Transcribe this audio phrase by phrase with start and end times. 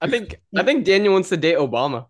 [0.00, 2.06] I think I think Daniel wants to date Obama.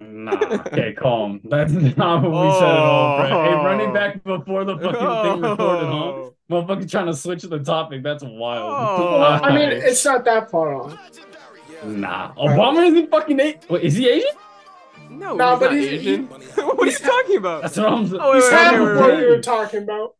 [0.00, 0.32] Nah,
[0.66, 1.40] okay, calm.
[1.44, 3.28] That's not what we said at all, bro.
[3.44, 3.94] Hey, running Oh.
[3.94, 5.94] back before the fucking thing recorded, huh?
[5.94, 6.34] Oh.
[6.50, 8.02] Motherfucker trying to switch the topic.
[8.02, 8.72] That's wild.
[9.00, 9.18] Oh.
[9.20, 10.98] Well, I mean, it's not that far on.
[11.84, 12.34] nah.
[12.34, 13.60] Obama isn't fucking Asian.
[13.70, 14.28] Wait, is he Asian?
[15.10, 16.26] No, Nah, he's but he's- Asian.
[16.28, 17.62] what are you talking about?
[17.62, 18.14] That's what I'm.
[18.20, 19.18] Oh, wait, He's wait, half wait, of what wait.
[19.20, 20.16] we were talking about.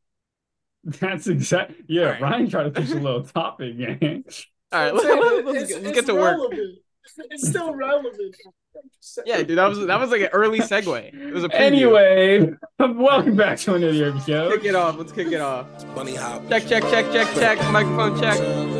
[0.84, 1.72] That's exact.
[1.88, 2.20] Yeah, Alright.
[2.22, 4.24] Ryan tried to push a little topic, gang.
[4.72, 6.36] All right, I'm let's, let's, let's it's- get, let's get to work.
[6.38, 6.78] relevant.
[7.30, 8.36] It's still relevant.
[9.26, 11.12] Yeah, dude, that was that was like an early segue.
[11.14, 11.60] It was a preview.
[11.60, 14.52] Anyway, welcome back to another episode.
[14.54, 14.96] kick it off.
[14.96, 15.66] Let's kick it off.
[15.94, 16.48] Bunny hop.
[16.48, 17.58] Check, check, check, check, check.
[17.70, 18.38] Microphone check.
[18.40, 18.70] Um,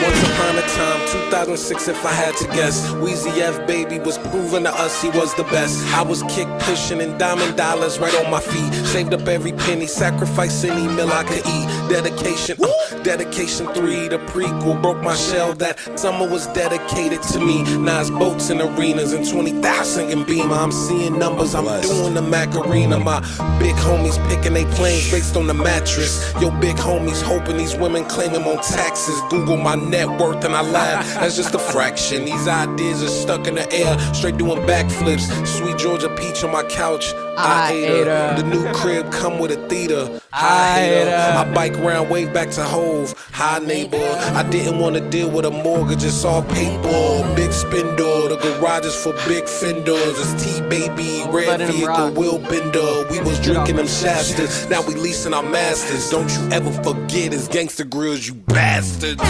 [0.00, 4.64] once upon a time, 2006, if I had to guess, Weezy F baby was proving
[4.64, 5.82] to us he was the best.
[5.94, 8.72] I was kick pushing and diamond dollars right on my feet.
[8.86, 11.66] Saved up every penny, sacrificed any meal I could eat.
[11.88, 15.54] Dedication, uh, dedication three, the prequel broke my shell.
[15.54, 17.62] That summer was dedicated to me.
[17.78, 20.54] Nice boats and arenas and 20,000 in Beamer.
[20.54, 22.98] I'm seeing numbers, I'm doing the Macarena.
[22.98, 23.20] My
[23.58, 26.34] big homies picking they planes based on the mattress.
[26.40, 29.18] Yo, big homies hoping these women claim them on taxes.
[29.30, 30.98] Google my net worth and I laugh.
[31.14, 32.24] That's just a fraction.
[32.24, 35.46] These ideas are stuck in the air, straight doing backflips.
[35.46, 37.12] Sweet Georgia peach on my couch.
[37.36, 38.34] I, I ate ate her.
[38.34, 38.42] her.
[38.42, 40.20] The new crib come with a theater.
[40.32, 41.32] I I hate ate her.
[41.32, 41.38] her.
[41.50, 43.14] I bike around way back to Hove.
[43.32, 43.96] Hi neighbor.
[44.34, 46.02] I didn't want to deal with a mortgage.
[46.04, 47.34] It's all paper.
[47.36, 48.28] Big spindle.
[48.28, 50.18] The garage is for big fenders.
[50.18, 51.24] It's T baby.
[51.30, 52.10] Red vehicle.
[52.12, 53.06] Will bender.
[53.10, 54.68] We was drinking them Shastas.
[54.68, 56.10] Now we leasing our masters.
[56.10, 59.22] Don't you ever forget it's gangster grills, you bastards.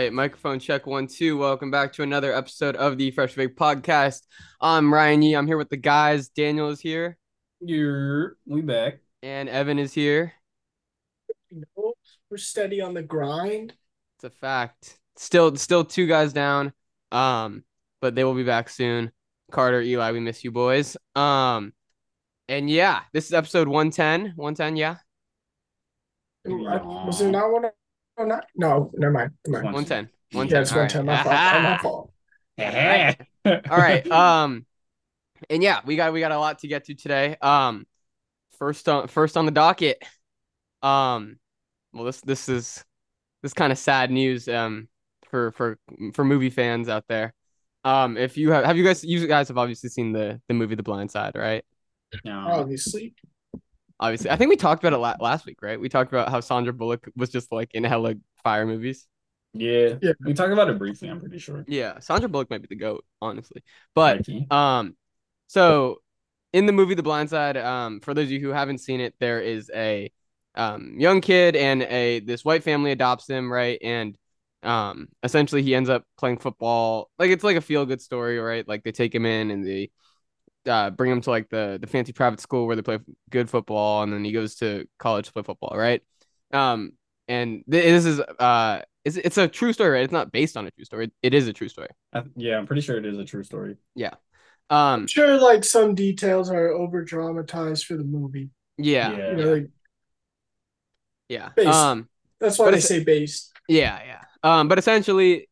[0.00, 1.36] Right, microphone check one two.
[1.36, 4.22] Welcome back to another episode of the Freshly Baked Podcast.
[4.58, 5.34] I'm Ryan Yee.
[5.34, 6.30] I'm here with the guys.
[6.30, 7.18] Daniel is here,
[7.60, 9.00] You're we back.
[9.22, 10.32] and Evan is here.
[11.50, 11.64] You
[12.30, 13.74] we're steady on the grind.
[14.16, 14.98] It's a fact.
[15.16, 16.72] Still, still two guys down.
[17.12, 17.62] Um,
[18.00, 19.12] but they will be back soon.
[19.50, 20.96] Carter, Eli, we miss you boys.
[21.14, 21.74] Um,
[22.48, 24.32] and yeah, this is episode 110.
[24.36, 24.96] 110, yeah.
[26.46, 27.70] Was it not one?
[28.20, 29.30] Oh, not, no, never mind.
[29.46, 29.74] Never mind.
[29.74, 30.10] 110.
[30.48, 31.06] Yeah, it's 110.
[31.06, 31.06] 110.
[31.06, 32.12] My fault.
[32.58, 33.66] My fault.
[33.70, 34.10] All right.
[34.10, 34.66] Um,
[35.48, 37.36] and yeah, we got we got a lot to get to today.
[37.40, 37.86] Um,
[38.58, 40.02] first on first on the docket.
[40.82, 41.38] Um,
[41.94, 42.84] well, this this is
[43.42, 44.46] this kind of sad news.
[44.48, 44.88] Um,
[45.30, 45.78] for for
[46.12, 47.32] for movie fans out there.
[47.84, 50.74] Um, if you have have you guys you guys have obviously seen the the movie
[50.74, 51.64] The Blind Side, right?
[52.24, 52.46] No.
[52.50, 53.14] Obviously.
[54.00, 55.78] Obviously, I think we talked about it la- last week, right?
[55.78, 59.06] We talked about how Sandra Bullock was just like in hella fire movies.
[59.52, 59.96] Yeah.
[60.00, 60.12] Yeah.
[60.24, 61.64] We talked about it briefly, I'm pretty sure.
[61.68, 63.62] Yeah, Sandra Bullock might be the goat, honestly.
[63.94, 64.96] But Um,
[65.48, 65.98] so
[66.52, 69.14] in the movie The Blind Side, um, for those of you who haven't seen it,
[69.20, 70.10] there is a
[70.56, 73.78] um young kid and a this white family adopts him, right?
[73.82, 74.16] And
[74.62, 77.10] um, essentially he ends up playing football.
[77.18, 78.66] Like it's like a feel good story, right?
[78.66, 79.90] Like they take him in and they
[80.66, 82.98] uh bring him to like the the fancy private school where they play
[83.30, 86.02] good football, and then he goes to college to play football, right?
[86.52, 86.92] Um,
[87.28, 88.82] and th- this is uh.
[89.02, 90.04] It's, it's a true story, right?
[90.04, 91.10] It's not based on a true story.
[91.22, 91.88] It is a true story.
[92.12, 93.76] I, yeah, I'm pretty sure it is a true story.
[93.94, 94.12] Yeah.
[94.68, 98.50] Um, I'm sure like some details are over dramatized for the movie.
[98.76, 99.30] yeah, Yeah.
[99.30, 99.70] You know, like,
[101.30, 101.48] yeah.
[101.56, 101.68] Based.
[101.68, 103.52] Um, that's why they say based.
[103.68, 104.20] Yeah, yeah.
[104.42, 105.48] Um, but essentially,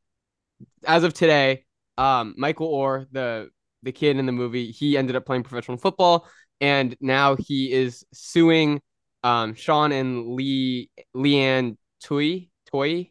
[0.84, 1.64] as of today,
[1.96, 3.48] um, Michael Oher, the
[3.88, 6.28] the kid in the movie, he ended up playing professional football,
[6.60, 8.80] and now he is suing
[9.24, 13.10] um Sean and Lee Leigh Anne Tui Toy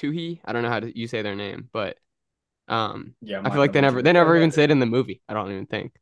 [0.00, 0.40] Tuhi.
[0.44, 1.98] I don't know how to you say their name, but
[2.68, 3.42] um, Yeah.
[3.44, 5.20] I feel like they never they never even say it in the movie.
[5.28, 5.92] I don't even think.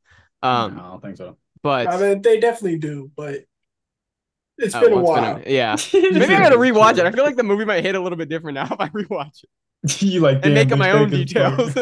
[0.43, 1.37] Um, no, I don't think so.
[1.63, 3.41] but I mean, they definitely do, but
[4.59, 5.37] it's oh, been a while.
[5.37, 5.77] been a- yeah.
[5.93, 7.07] Maybe I gotta rewatch it.
[7.07, 9.45] I feel like the movie might hit a little bit different now if I rewatch
[9.45, 10.03] it.
[10.03, 11.75] you like And make up my own details.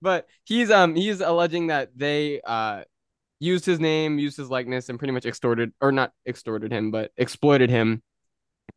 [0.00, 2.84] but he's um he's alleging that they uh
[3.40, 7.12] used his name, used his likeness, and pretty much extorted or not extorted him, but
[7.16, 8.02] exploited him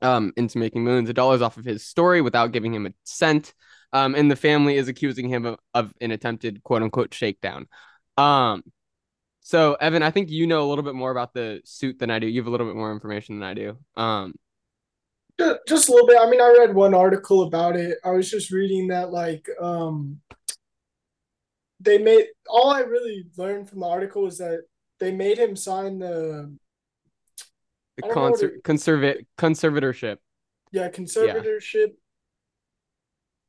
[0.01, 3.53] um into making millions of dollars off of his story without giving him a cent.
[3.93, 7.67] Um, and the family is accusing him of, of an attempted quote unquote shakedown.
[8.17, 8.63] Um,
[9.47, 12.17] so Evan, I think you know a little bit more about the suit than I
[12.17, 12.25] do.
[12.25, 13.77] You have a little bit more information than I do.
[13.95, 14.33] Um,
[15.67, 16.17] Just a little bit.
[16.19, 17.99] I mean, I read one article about it.
[18.03, 20.19] I was just reading that, like, um,
[21.79, 24.61] they made all I really learned from the article was that
[24.99, 26.51] they made him sign the
[27.97, 30.17] the I don't know what conser- it- conserva- conservatorship.
[30.71, 31.93] yeah conservatorship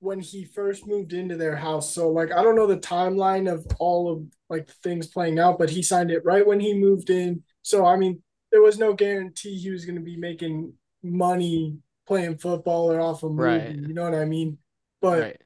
[0.01, 1.91] when he first moved into their house.
[1.95, 5.71] So, like, I don't know the timeline of all of like things playing out, but
[5.71, 7.43] he signed it right when he moved in.
[7.63, 8.23] So I mean,
[8.53, 10.73] there was no guarantee he was going to be making
[11.03, 13.43] money playing football or off a movie.
[13.43, 13.75] Right.
[13.75, 14.59] You know what I mean?
[15.01, 15.37] But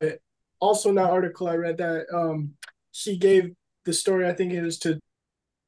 [0.00, 0.18] right.
[0.60, 2.54] also in that article I read that um
[2.92, 3.52] he gave
[3.84, 4.28] the story.
[4.28, 5.00] I think it was to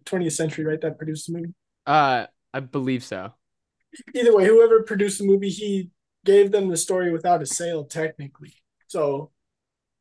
[0.05, 0.81] 20th Century, right?
[0.81, 1.55] That produced the movie.
[1.87, 3.33] Uh, I believe so.
[4.15, 5.91] Either way, whoever produced the movie, he
[6.25, 8.55] gave them the story without a sale, technically.
[8.89, 9.31] So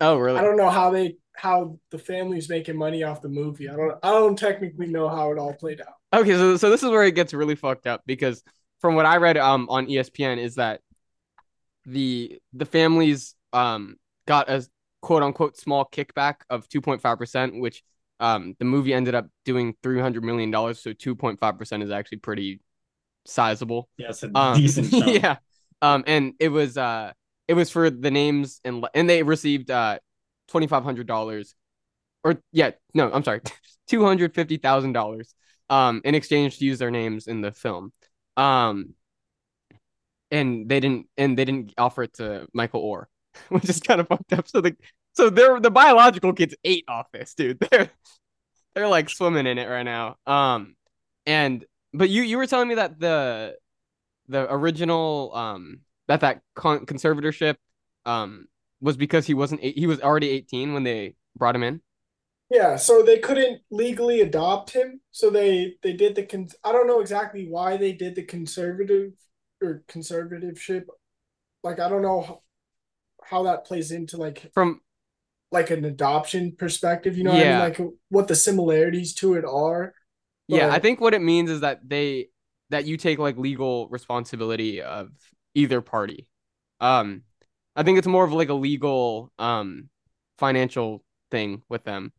[0.01, 0.39] Oh, really?
[0.39, 3.67] I don't know how they how the family's making money off the movie.
[3.67, 5.95] I don't I don't technically know how it all played out.
[6.21, 8.43] Okay, so so this is where it gets really fucked up because
[8.79, 10.81] from what I read um on ESPN is that
[11.85, 13.95] the the families um
[14.27, 14.65] got a
[15.01, 17.83] quote unquote small kickback of 2.5%, which
[18.19, 22.61] um the movie ended up doing 300 million dollars, so 2.5% is actually pretty
[23.25, 23.89] sizable.
[23.97, 25.21] Yeah, a Um, decent chunk.
[25.23, 25.37] yeah.
[25.81, 27.13] Um, and it was uh,
[27.47, 29.97] it was for the names and and they received uh,
[30.51, 31.55] twenty five hundred dollars,
[32.23, 33.41] or yeah, no, I'm sorry,
[33.87, 35.33] two hundred fifty thousand dollars,
[35.69, 37.93] um, in exchange to use their names in the film,
[38.37, 38.93] um,
[40.29, 43.05] and they didn't and they didn't offer it to Michael Oher,
[43.49, 44.47] which is kind of fucked up.
[44.47, 44.75] So the
[45.13, 47.59] so they're the biological kids ate off this dude.
[47.71, 47.89] They're
[48.73, 50.15] they're like swimming in it right now.
[50.25, 50.75] Um,
[51.25, 53.55] and but you you were telling me that the
[54.29, 57.55] the original um that that con- conservatorship
[58.05, 58.47] um
[58.81, 61.81] was because he wasn't eight, he was already 18 when they brought him in.
[62.49, 66.87] Yeah, so they couldn't legally adopt him, so they they did the con- I don't
[66.87, 69.13] know exactly why they did the conservative
[69.61, 70.83] or conservativeship.
[71.63, 72.41] Like I don't know how,
[73.23, 74.81] how that plays into like From
[75.51, 77.61] like an adoption perspective, you know what Yeah.
[77.63, 77.77] I mean?
[77.87, 79.93] Like what the similarities to it are.
[80.47, 82.29] yeah, I think what it means is that they
[82.69, 85.09] that you take like legal responsibility of
[85.55, 86.27] either party.
[86.79, 87.23] Um
[87.75, 89.89] I think it's more of like a legal um
[90.37, 92.11] financial thing with them.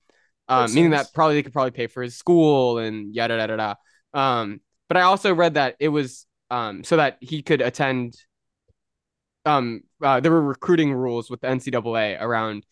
[0.48, 1.08] Um meaning sense.
[1.08, 3.76] that probably they could probably pay for his school and yada yada yada.
[4.14, 8.14] Um but I also read that it was um so that he could attend
[9.44, 12.64] um uh, there were recruiting rules with the NCAA around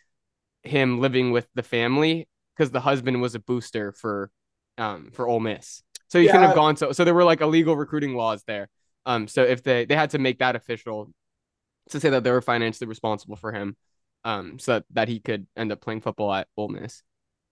[0.63, 4.31] him living with the family because the husband was a booster for
[4.79, 5.83] um for Ole Miss.
[6.09, 8.69] So he couldn't have gone so so there were like illegal recruiting laws there.
[9.07, 11.13] Um so if they they had to make that official
[11.91, 13.77] to say that they were financially responsible for him
[14.25, 17.03] um so that, that he could end up playing football at Ole Miss.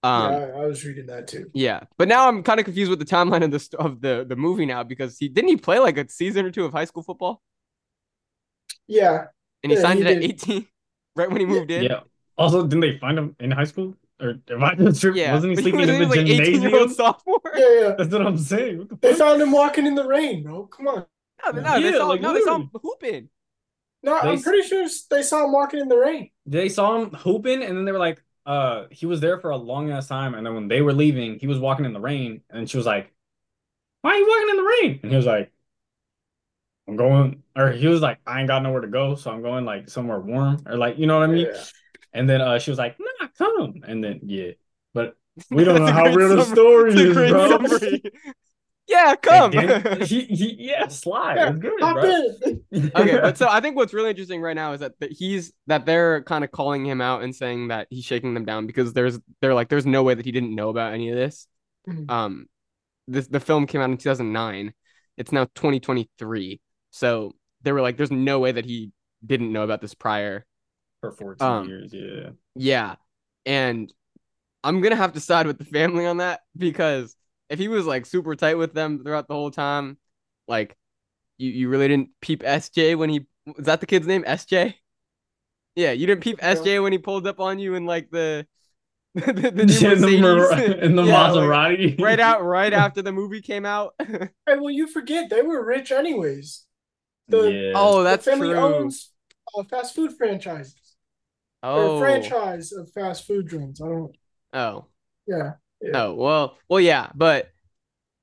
[0.02, 1.50] Um yeah, I, I was reading that too.
[1.54, 4.36] yeah, but now I'm kind of confused with the timeline of the of the the
[4.36, 7.02] movie now because he didn't he play like a season or two of high school
[7.02, 7.42] football
[8.86, 9.26] Yeah,
[9.62, 10.66] and he Yeah, signed he it at 18
[11.16, 11.90] right when he moved in.
[11.90, 12.00] Yeah.
[12.36, 13.94] Also, didn't they find him in high school?
[14.20, 15.14] Or am I just true?
[15.14, 16.92] Yeah, Wasn't he but sleeping was- in the was, like 18 year old gymnasium?
[16.92, 17.40] sophomore.
[17.54, 17.96] yeah, yeah.
[17.96, 18.78] That's what I'm saying.
[18.78, 19.18] What the They fuck?
[19.18, 20.66] found him walking in the rain, bro.
[20.66, 21.06] Come on.
[21.44, 22.56] No, no, they Yeah, saw like, no, they saw literally.
[22.56, 23.30] him hooping.
[24.02, 26.30] No, They I'm pretty sure they saw him walking in the rain.
[26.46, 29.56] They saw him hooping, and then they were like, uh, he was there for a
[29.56, 30.34] long ass time.
[30.34, 32.86] And then when they were leaving, he was walking in the rain, and she was
[32.86, 33.12] like,
[34.02, 35.00] Why are you walking in the rain?
[35.02, 35.52] And he was like,
[36.88, 39.64] I'm going, or he was like, I ain't got nowhere to go, so I'm going
[39.64, 41.48] like somewhere warm, or like, you know what I mean?
[41.52, 41.64] Yeah.
[42.14, 43.82] And then uh, she was like, Nah, come.
[43.86, 44.52] And then, yeah.
[44.94, 45.16] But
[45.50, 47.58] we don't know how real the story is, bro.
[48.88, 49.66] summary.
[49.66, 50.02] yeah, come.
[50.06, 51.36] He, he, yeah, slide.
[51.36, 52.10] Yeah, good, Hop bro.
[52.72, 52.90] in.
[52.96, 55.86] okay, but so I think what's really interesting right now is that that he's that
[55.86, 59.18] they're kind of calling him out and saying that he's shaking them down because there's
[59.40, 61.46] they're like there's no way that he didn't know about any of this.
[61.88, 62.10] Mhm.
[62.10, 62.46] Um,
[63.06, 64.72] this the film came out in 2009.
[65.16, 66.60] It's now 2023.
[66.90, 68.92] So they were like, there's no way that he
[69.26, 70.44] didn't know about this prior.
[71.00, 72.30] for 14 Um, years, yeah.
[72.54, 72.94] Yeah,
[73.46, 73.92] and
[74.64, 77.14] I'm gonna have to side with the family on that because
[77.50, 79.98] if he was like super tight with them throughout the whole time,
[80.46, 80.76] like
[81.38, 83.26] you you really didn't peep SJ when he
[83.56, 84.76] was that the kid's name SJ?
[85.74, 88.46] Yeah, you didn't peep SJ when he pulled up on you in like the
[89.14, 92.00] the, the new in the, Mar- in the Yeah, like, Maserati.
[92.00, 93.94] right out right after the movie came out.
[93.98, 96.64] Hey, well, you forget they were rich anyways.
[97.28, 97.72] The- yeah.
[97.74, 98.58] oh, The that's family true.
[98.58, 99.12] owns
[99.56, 100.96] uh, fast food franchises
[101.62, 103.80] oh, or franchise of fast food joints.
[103.80, 104.16] I don't.
[104.52, 104.86] oh,
[105.26, 105.52] Yeah.
[105.80, 106.04] Yeah.
[106.04, 106.14] oh.
[106.14, 107.50] Well, well, yeah, but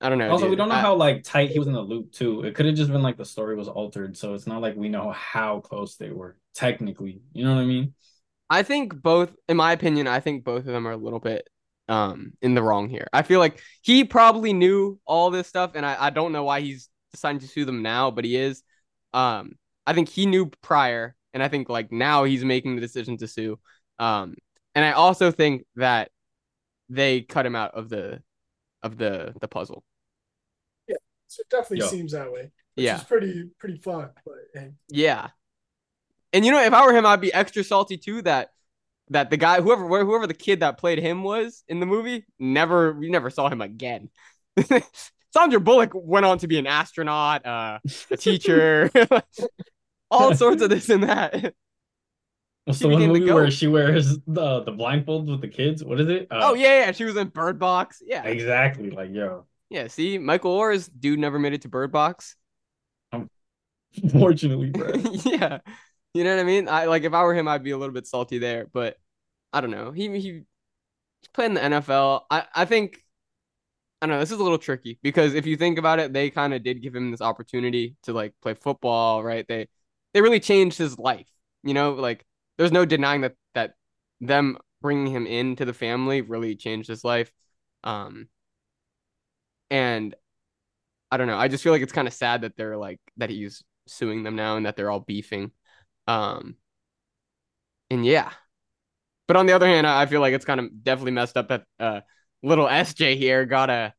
[0.01, 0.29] I don't know.
[0.29, 2.43] Also, we don't know I- how like tight he was in the loop too.
[2.43, 4.89] It could have just been like the story was altered, so it's not like we
[4.89, 7.21] know how close they were technically.
[7.33, 7.93] You know what I mean?
[8.49, 11.47] I think both, in my opinion, I think both of them are a little bit
[11.87, 13.07] um in the wrong here.
[13.13, 16.61] I feel like he probably knew all this stuff, and I, I don't know why
[16.61, 18.63] he's deciding to sue them now, but he is.
[19.13, 19.53] Um,
[19.87, 23.27] I think he knew prior, and I think like now he's making the decision to
[23.27, 23.59] sue.
[23.99, 24.35] Um,
[24.73, 26.11] and I also think that
[26.89, 28.21] they cut him out of the
[28.83, 29.83] of the the puzzle.
[30.87, 30.95] Yeah,
[31.27, 31.87] so it definitely Yo.
[31.87, 32.51] seems that way.
[32.75, 34.19] Which Yeah, is pretty pretty fucked.
[34.25, 34.71] But hey.
[34.89, 35.29] yeah.
[36.33, 38.49] And you know, if I were him, I'd be extra salty too that
[39.09, 42.93] that the guy, whoever whoever the kid that played him was in the movie, never
[42.93, 44.09] we never saw him again.
[45.33, 47.79] Sandra Bullock went on to be an astronaut, uh,
[48.11, 48.89] a teacher,
[50.11, 51.53] all sorts of this and that.
[52.65, 55.83] What's She the one became the where she wears the the blindfolds with the kids?
[55.83, 56.27] What is it?
[56.31, 58.01] Uh, oh yeah, yeah, she was in Bird Box.
[58.05, 58.89] Yeah, exactly.
[58.89, 59.87] Like yo, yeah.
[59.87, 62.35] See, Michael Oher's dude never made it to Bird Box.
[64.11, 64.91] fortunately, bro.
[65.25, 65.59] yeah,
[66.13, 66.67] you know what I mean.
[66.67, 68.97] I like if I were him, I'd be a little bit salty there, but
[69.53, 69.91] I don't know.
[69.91, 70.43] He he he's
[71.33, 72.21] playing the NFL.
[72.29, 72.97] I I think
[74.01, 74.19] I don't know.
[74.19, 76.81] This is a little tricky because if you think about it, they kind of did
[76.81, 79.45] give him this opportunity to like play football, right?
[79.47, 79.67] They
[80.13, 81.29] they really changed his life.
[81.63, 82.25] You know, like
[82.57, 83.75] there's no denying that that
[84.21, 87.31] them bringing him into the family really changed his life.
[87.83, 88.29] Um,
[89.69, 90.15] and
[91.11, 91.37] I don't know.
[91.37, 94.35] I just feel like it's kind of sad that they're like that he's suing them
[94.35, 95.51] now and that they're all beefing.
[96.07, 96.57] Um,
[97.89, 98.31] and yeah.
[99.27, 101.63] But on the other hand, I feel like it's kind of definitely messed up that
[101.79, 102.01] uh
[102.43, 103.93] little SJ here got a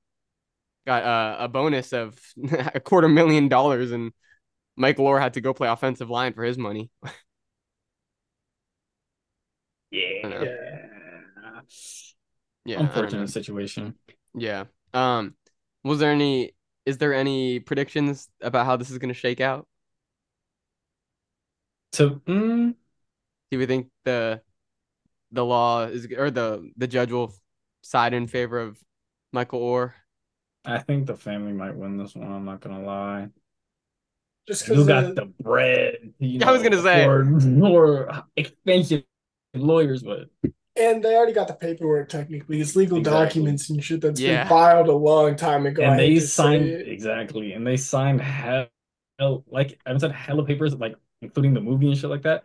[0.86, 2.18] got a, a bonus of
[2.75, 4.12] a quarter million dollars and
[4.76, 6.90] Michael Oher had to go play offensive line for his money.
[9.90, 10.00] Yeah.
[10.23, 10.28] Yeah.
[10.28, 10.43] Yeah.
[10.43, 10.43] I
[12.64, 12.81] don't know.
[12.81, 13.95] Unfortunate situation.
[14.35, 14.64] Yeah.
[14.93, 15.35] Um
[15.85, 16.52] was there any
[16.85, 19.66] is there any predictions about how this is going to shake out?
[21.93, 22.75] So, mm,
[23.50, 24.40] Do we think the
[25.33, 27.35] the law is or the the judge will
[27.83, 28.78] side in favor of
[29.33, 29.93] Michael Oher?
[30.64, 32.31] I think the family might win this one.
[32.31, 33.28] I'm not gonna lie.
[34.47, 36.12] Just You because got the bread.
[36.19, 37.05] You I was gonna say.
[37.05, 39.05] for more expensive
[39.60, 40.28] lawyers, but
[40.78, 42.60] and they already got the paperwork technically.
[42.60, 43.25] It's legal Exactly.
[43.26, 44.42] documents and shit that's Yeah.
[44.42, 45.82] been filed a long time ago.
[45.82, 48.68] And hate they signed exactly, and they signed hell
[49.48, 52.44] like I haven't said hella papers, like including the movie and shit like that.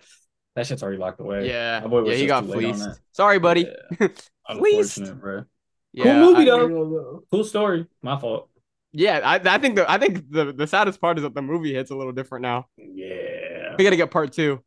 [0.55, 1.47] That shit's already locked away.
[1.47, 1.79] Yeah.
[1.83, 2.99] My boy Yeah, he got too late on fleeced.
[3.13, 3.61] Sorry, buddy.
[3.99, 4.07] Yeah.
[4.51, 4.97] Fleeced.
[4.97, 5.43] Unfortunate, bro.
[5.93, 6.19] Yeah.
[6.19, 7.23] movie, I- though.
[7.31, 7.85] Cool story.
[8.01, 8.49] My fault.
[8.93, 11.73] yeah, I, I think the I think the, the saddest part is that the movie
[11.73, 12.67] hits a little different now.
[12.77, 13.75] Yeah.
[13.77, 14.59] We got to get part 2.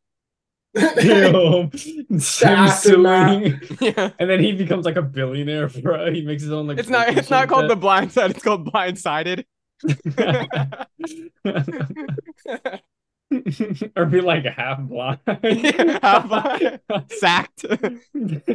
[0.75, 1.71] Damn.
[1.71, 3.61] Him suing.
[3.81, 4.11] yeah.
[4.19, 6.07] And then he becomes like a billionaire, bro.
[6.07, 6.79] Uh, he makes his own like.
[6.79, 9.45] It's not it's not called The Blind Side, it's called Blindsided.
[13.97, 15.19] or be like half blind.
[15.43, 16.81] Yeah, half blind.
[17.09, 17.65] Sacked.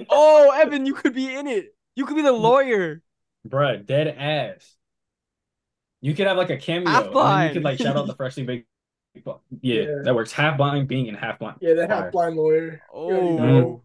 [0.10, 1.76] oh, Evan, you could be in it.
[1.96, 3.02] You could be the lawyer.
[3.48, 4.76] Bruh, dead ass.
[6.02, 6.90] You could have like a cameo.
[6.90, 7.50] Half blind.
[7.50, 8.68] you could like shout out the freshly baked.
[9.16, 9.86] Yeah, Yeah.
[10.04, 10.32] that works.
[10.32, 11.58] Half blind being and half blind.
[11.62, 12.82] Yeah, that half blind lawyer.
[12.94, 13.84] You Oh, know.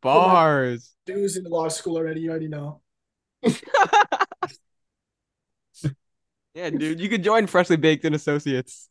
[0.00, 0.94] bars.
[1.06, 2.20] Dude was in law school already.
[2.22, 2.80] You already know.
[6.54, 8.88] Yeah, dude, you could join Freshly Baked and Associates.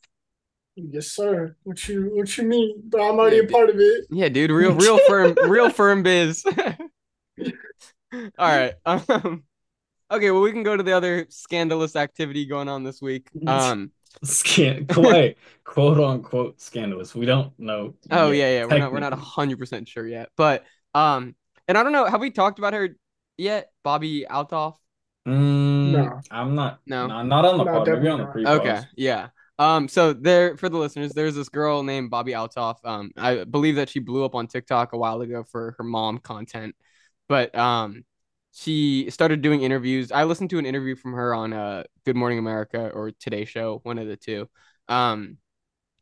[0.75, 1.55] Yes, sir.
[1.63, 2.81] What you what you mean?
[2.89, 4.05] But I'm already Yeah, a part of it.
[4.09, 6.43] Yeah, dude, real real firm real firm biz.
[8.13, 8.73] All right.
[8.85, 9.43] Um
[10.11, 13.29] Okay, well we can go to the other scandalous activity going on this week.
[13.47, 13.91] Um
[14.23, 17.15] Scan, quite, quote unquote scandalous.
[17.15, 17.95] We don't know.
[18.11, 19.19] oh yet, yeah, yeah, we're not we're not technically.
[19.19, 20.29] 100% sure yet.
[20.37, 21.35] But um
[21.67, 22.95] and I don't know, have we talked about her
[23.37, 23.71] yet?
[23.85, 24.75] Bobbi Althoff?
[25.27, 26.21] Mm, No.
[26.31, 26.79] I'm not.
[26.85, 27.07] No.
[27.07, 27.87] No, not on the No, pod.
[27.87, 29.29] Maybe on the definitely pre Okay, yeah.
[29.59, 32.77] Um, so there for the listeners, there's this girl named Bobbi Althoff.
[32.83, 36.17] Um, I believe that she blew up on TikTok a while ago for her mom
[36.17, 36.75] content,
[37.29, 38.03] but um,
[38.53, 40.11] she started doing interviews.
[40.11, 43.79] I listened to an interview from her on uh Good Morning America or Today Show,
[43.83, 44.47] one of the two.
[44.87, 45.37] Um,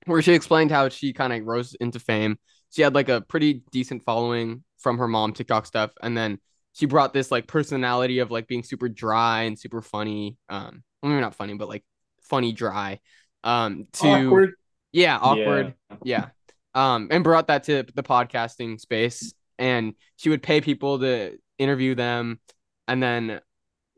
[0.05, 2.37] where she explained how she kind of rose into fame.
[2.71, 6.39] She had like a pretty decent following from her mom TikTok stuff, and then
[6.73, 10.37] she brought this like personality of like being super dry and super funny.
[10.49, 11.83] Um, well, maybe not funny, but like
[12.23, 12.99] funny dry.
[13.43, 14.51] Um, to Awkward.
[14.91, 16.29] yeah, awkward, yeah.
[16.73, 21.95] Um, and brought that to the podcasting space, and she would pay people to interview
[21.95, 22.39] them,
[22.87, 23.41] and then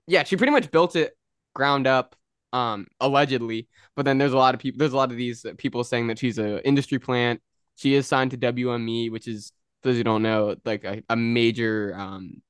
[0.07, 1.17] yeah, she pretty much built it
[1.53, 2.15] ground up.
[2.51, 4.77] Um, allegedly, but then there's a lot of people.
[4.77, 7.41] There's a lot of these people saying that she's a industry plant.
[7.77, 9.51] She is signed to WME, which is
[9.81, 12.43] those who don't know, like a, a major um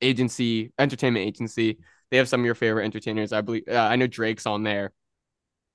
[0.00, 1.78] agency, entertainment agency.
[2.10, 3.32] They have some of your favorite entertainers.
[3.32, 4.92] I believe uh, I know Drake's on there.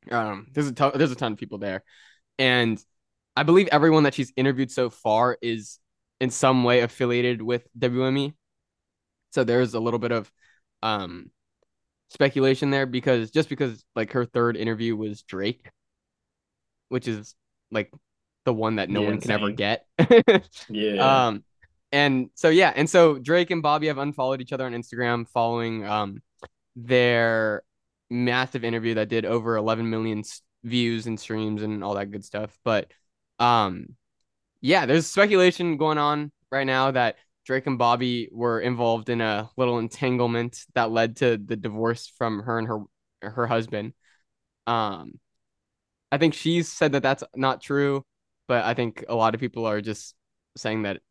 [0.10, 1.84] Um, there's a ton, there's a ton of people there,
[2.38, 2.82] and
[3.36, 5.80] I believe everyone that she's interviewed so far is
[6.22, 8.34] in some way affiliated with WME.
[9.36, 10.32] So there's a little bit of
[10.84, 11.32] um
[12.10, 15.70] speculation there because just because like her third interview was Drake,
[16.90, 17.36] which is
[17.72, 17.92] like
[18.46, 19.86] the one that no Yeah, one can ever get.
[20.68, 21.22] Yeah.
[21.28, 21.44] Um,
[21.92, 25.86] and so yeah, and so Drake and Bobbi have unfollowed each other on Instagram following
[25.86, 26.22] um
[26.76, 27.64] their
[28.10, 30.24] massive interview that did over 11 million
[30.64, 32.58] views and streams and all that good stuff.
[32.66, 32.92] But
[33.40, 33.96] um,
[34.62, 39.50] yeah, there's speculation going on right now that Drake and Bobbi were involved in a
[39.56, 42.80] little entanglement that led to the divorce from her and her
[43.22, 43.94] her husband.
[44.68, 45.20] Um,
[46.12, 48.04] I think she's said that that's not true,
[48.48, 50.16] but I think a lot of people are just
[50.58, 51.02] saying that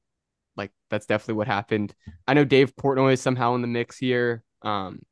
[0.56, 1.94] like that's definitely what happened.
[2.26, 4.42] I know Dave Portnoy is somehow in the mix here.
[4.62, 5.02] Um,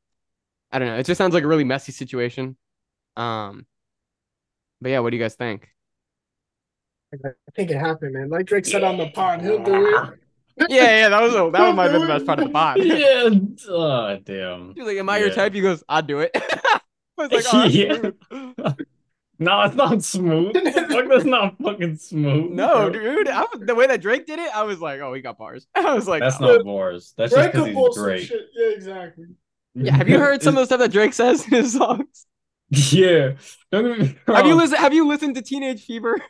[0.71, 0.97] I don't know.
[0.97, 2.57] It just sounds like a really messy situation.
[3.15, 3.65] Um,
[4.81, 5.69] but yeah, what do you guys think?
[7.13, 8.29] I think it happened, man.
[8.29, 10.22] Like Drake said on the pod, he'll do it.
[10.57, 12.77] Yeah, yeah, that was a, that was my the best part of the pod.
[12.83, 13.29] yeah.
[13.69, 14.73] Oh damn.
[14.75, 16.79] He like, "Am I your type?" He goes, "I'll do it." I
[17.17, 18.73] was like, "Oh, that's Yeah.
[19.39, 20.53] No, it's not smooth.
[20.53, 22.51] Fuck, that's not fucking smooth.
[22.51, 22.91] No, bro.
[22.91, 23.27] dude.
[23.27, 25.93] I the way that Drake did it, I was like, "Oh, he got bars." I
[25.93, 26.57] was like, That's oh.
[26.57, 27.13] not bars.
[27.17, 28.27] That's just Drake because could he's great.
[28.27, 28.41] shit.
[28.55, 29.25] Yeah, exactly.
[29.75, 32.27] Yeah, have you heard some of the stuff that Drake says in his songs?
[32.69, 33.33] Yeah.
[33.71, 34.79] Don't get me Have you listened?
[34.79, 36.21] Have you listened to Teenage Fever?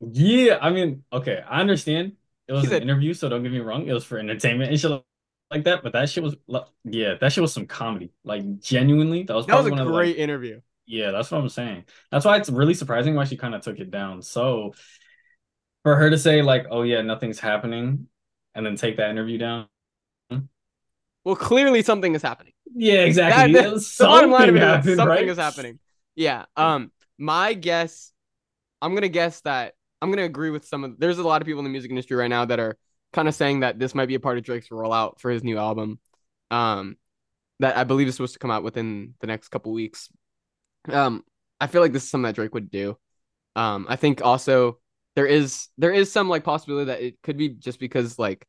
[0.00, 2.12] Yeah, I mean, okay, I understand.
[2.48, 3.86] It was He's an a- interview, so don't get me wrong.
[3.86, 4.90] It was for entertainment and shit
[5.50, 5.82] like that.
[5.82, 6.36] But that shit was,
[6.84, 8.12] yeah, that shit was some comedy.
[8.24, 10.60] Like genuinely, that was That was probably a one of the, great like, interview.
[10.86, 11.84] yeah, that's what I'm saying.
[12.10, 14.22] That's why it's really surprising why she kind of took it down.
[14.22, 14.72] So
[15.84, 18.08] for her to say like, oh yeah, nothing's happening,
[18.54, 19.66] and then take that interview down.
[21.24, 22.52] Well, clearly something is happening.
[22.74, 23.52] Yeah, exactly.
[23.52, 25.28] That- It the, bottom line of something happened, something right?
[25.28, 25.78] is happening.
[26.16, 26.46] Yeah.
[26.56, 26.90] Um.
[27.18, 28.12] My guess.
[28.80, 30.98] I'm gonna guess that I'm gonna agree with some of.
[30.98, 32.76] There's a lot of people in the music industry right now that are
[33.12, 35.58] kind of saying that this might be a part of Drake's rollout for his new
[35.58, 35.98] album.
[36.50, 36.96] Um,
[37.60, 40.08] that I believe is supposed to come out within the next couple weeks.
[40.88, 41.24] Um,
[41.60, 42.96] I feel like this is something that Drake would do.
[43.56, 44.78] Um, I think also
[45.16, 48.46] there is there is some like possibility that it could be just because like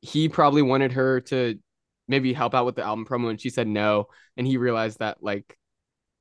[0.00, 1.58] he probably wanted her to
[2.06, 4.06] maybe help out with the album promo and she said no
[4.38, 5.58] and he realized that like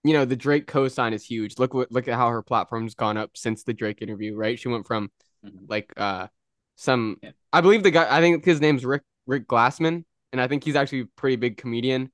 [0.07, 1.59] you know the Drake co-sign is huge.
[1.59, 4.57] Look what look at how her platform's gone up since the Drake interview, right?
[4.59, 5.11] She went from
[5.45, 5.69] Mhm.
[5.69, 6.27] like uh
[6.75, 7.31] some Yeah.
[7.53, 10.75] I believe the guy I think his name's Rick Rick Glassman and I think he's
[10.75, 12.11] actually a pretty big comedian,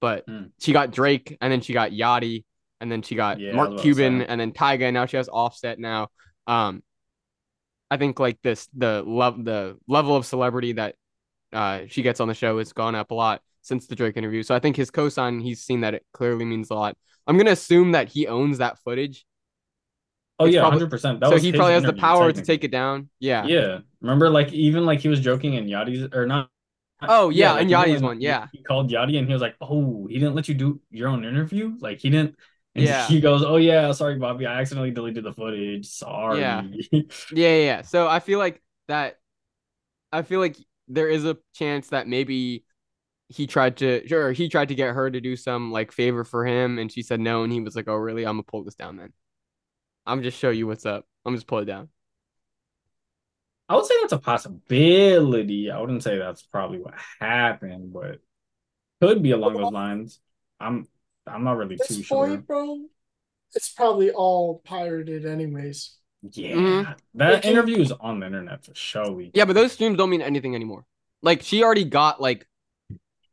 [0.00, 0.46] but Hmm.
[0.58, 2.44] she got Drake and then she got Yachty
[2.80, 5.78] and then she got Yeah, Mark Cuban and then Tyga and now she has Offset
[5.78, 6.08] now.
[6.46, 6.82] Um
[7.90, 10.96] I think like this the love the level of celebrity that
[11.52, 14.42] uh she gets on the show has gone up a lot since the Drake interview.
[14.42, 16.96] So I think his cosign he's seen that it clearly means a lot.
[17.26, 19.26] I'm gonna assume that he owns that footage.
[20.38, 21.20] Oh It's yeah, hundred percent.
[21.20, 23.08] That so he probably has the power to take it down.
[23.18, 23.44] Yeah.
[23.46, 23.78] Yeah.
[24.00, 26.50] Remember, like even like he was joking in Yachty's or not.
[27.02, 28.46] Oh, yeah, like, in even Yachty's one, yeah.
[28.52, 31.24] He called Yachty and he was like, "Oh, he didn't let you do your own
[31.24, 31.76] interview.
[31.80, 32.36] Like he didn't."
[32.74, 33.06] And Yeah.
[33.06, 34.46] He goes, "Oh yeah, sorry, Bobbi.
[34.46, 35.86] I accidentally deleted the footage.
[35.86, 36.62] Sorry." Yeah.
[36.92, 37.02] Yeah,
[37.32, 37.82] yeah, yeah.
[37.82, 39.18] So I feel like that
[40.12, 40.56] I feel like
[40.88, 42.64] there is a chance that maybe
[43.28, 46.44] he tried to sure he tried to get her to do some like favor for
[46.46, 48.24] him and she said no and he was like, Oh really?
[48.26, 49.12] I'm gonna pull this down then.
[50.06, 51.06] I'm just show you what's up.
[51.24, 51.88] I'm just pull it down.
[53.68, 55.70] I would say that's a possibility.
[55.70, 58.20] I wouldn't say that's probably what happened, but
[59.00, 60.20] could be along those lines.
[60.60, 60.86] I'm
[61.26, 62.36] I'm not really This too sure.
[62.38, 62.86] bro,
[63.54, 65.96] it's probably all pirated, anyways.
[66.22, 66.96] Yeah, Mhm.
[67.14, 69.20] that Like, interview is on the internet for sure.
[69.34, 70.86] Yeah, but those streams don't mean anything anymore.
[71.22, 72.46] Like she already got like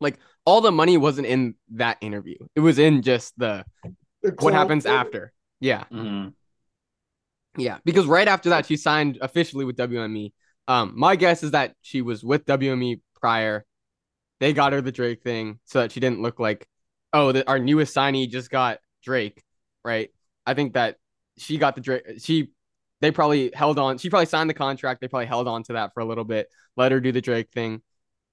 [0.03, 2.37] like all the money wasn't in that interview.
[2.55, 3.65] It was in just the
[4.21, 4.93] The what happens thing.
[4.93, 5.33] after.
[5.59, 5.85] Yeah.
[5.91, 6.33] Mhm.
[7.57, 10.33] Yeah, because right after that she signed officially with WME.
[10.67, 13.65] Um, my guess is that she was with WME prior.
[14.39, 16.67] They got her the Drake thing so that she didn't look like,
[17.13, 19.41] oh, the, our newest signee just got Drake,
[19.85, 20.09] right?
[20.45, 20.97] I think that
[21.37, 22.03] she got the Drake.
[22.19, 22.49] She,
[23.01, 23.97] they probably held on.
[23.99, 24.99] She probably signed the contract.
[25.01, 27.49] They probably held on to that for a little bit, let her do the Drake
[27.53, 27.81] thing,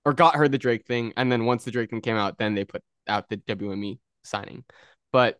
[0.04, 2.54] or got her the Drake thing, and then once the Drake thing came out, then
[2.54, 4.64] they put out the WME signing.
[5.12, 5.38] But,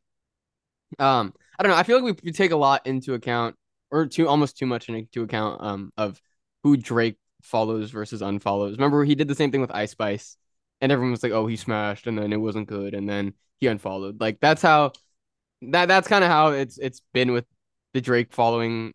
[0.99, 1.79] um, I don't know.
[1.79, 3.57] I feel like we, take a lot into account
[3.91, 6.21] or too almost too much into account um of
[6.63, 8.73] who Drake follows versus unfollows.
[8.73, 10.37] Remember he did the same thing with Ice Spice,
[10.81, 13.67] and everyone was like, "Oh, he smashed," and then it wasn't good, and then he
[13.67, 14.21] unfollowed.
[14.21, 14.93] Like that's how
[15.63, 17.47] that that's kind of how it's it's been with
[17.95, 18.95] the Drake following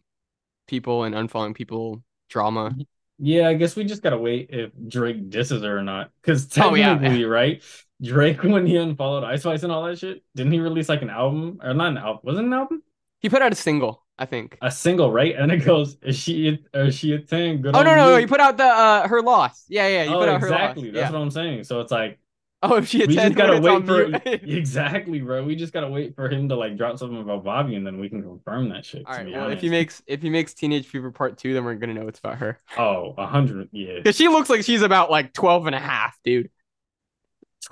[0.67, 2.75] people and unfollowing people drama.
[3.17, 6.11] Yeah, I guess we just gotta wait if Drake disses her or not.
[6.21, 6.93] Because Oh, yeah.
[6.93, 7.63] technically, right?
[8.01, 11.09] Drake, when he unfollowed Ice Spice and all that shit, didn't he release like an
[11.09, 12.21] album or not an album?
[12.23, 12.83] Wasn't an album?
[13.19, 14.57] He put out a single, I think.
[14.61, 15.35] A single, right?
[15.35, 17.61] And it goes, "Is she is she a ten?
[17.61, 18.15] Good Oh no, no, no!
[18.15, 19.65] you." He put out the uh her loss.
[19.67, 20.03] Yeah, yeah.
[20.03, 20.83] He oh, put out her exactly.
[20.83, 20.93] loss.
[20.93, 21.17] That's yeah.
[21.17, 21.63] what I'm saying.
[21.63, 22.19] So it's like
[22.67, 25.43] Oh, if she we just gotta wait for exactly, bro.
[25.43, 28.09] We just gotta wait for him to like drop something about Bobbi, and then we
[28.09, 29.03] can confirm that shit.
[29.05, 29.31] All right.
[29.31, 32.07] Well, if he makes if he makes Teenage Fever Part Two, then we're gonna know
[32.07, 32.59] it's about her.
[32.77, 33.93] oh, a hundred, yeah.
[33.97, 36.49] Because she looks like she's about like 12 and a half, dude.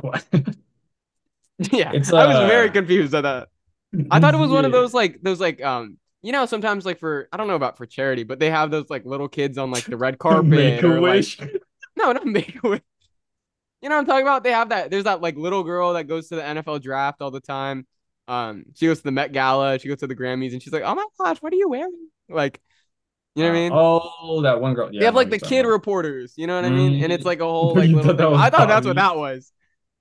[1.71, 1.91] yeah.
[1.93, 3.49] It's, I was very uh, confused at that.
[4.09, 6.99] I thought it was one of those like those like um you know sometimes like
[6.99, 9.71] for I don't know about for charity, but they have those like little kids on
[9.71, 11.39] like the red carpet Make a or like wish.
[11.95, 12.81] no, not make a wish.
[13.83, 14.43] You know what I'm talking about?
[14.45, 14.91] They have that.
[14.91, 17.87] There's that like little girl that goes to the NFL draft all the time.
[18.29, 20.83] Um, she goes to the Met Gala, she goes to the Grammys, and she's like,
[20.83, 22.61] "Oh my gosh, what are you wearing?" Like,
[23.35, 23.73] you know what I mean?
[23.73, 24.89] Oh, that one girl.
[24.93, 26.95] Yeah, they have like the kid reporters, you know what I mean?
[26.95, 27.25] And it's Mm.
[27.25, 28.31] like a whole like little thought that thing.
[28.31, 29.51] was I thought that's what that was.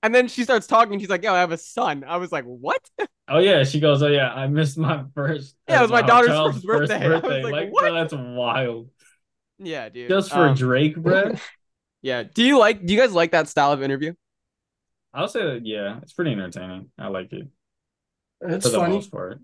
[0.05, 1.01] And then she starts talking.
[1.01, 2.81] She's like, "Yo, I have a son." I was like, "What?"
[3.29, 4.03] Oh yeah, she goes.
[4.03, 5.57] Oh yeah, I missed my first.
[5.68, 7.09] Yeah, it was uh, my daughter's first birthday.
[7.09, 7.83] Like, Like, what?
[7.83, 8.90] bro, that's wild.
[9.59, 10.11] yeah, dude.
[10.11, 11.35] Just for Um, Drake, bro.
[12.03, 12.23] Yeah.
[12.25, 12.85] Do you like?
[12.85, 14.15] Do you guys like that style of interview?
[15.15, 15.67] I'll say that.
[15.67, 16.91] Yeah, it's pretty entertaining.
[16.99, 17.49] I like it
[18.43, 18.95] It's for the funny.
[18.95, 19.41] most part.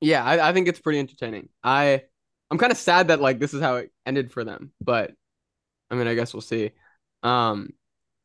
[0.00, 1.48] Yeah, I, I think it's pretty entertaining.
[1.62, 2.02] I
[2.50, 5.12] I'm kind of sad that like this is how it ended for them, but
[5.90, 6.72] I mean, I guess we'll see.
[7.22, 7.70] Um,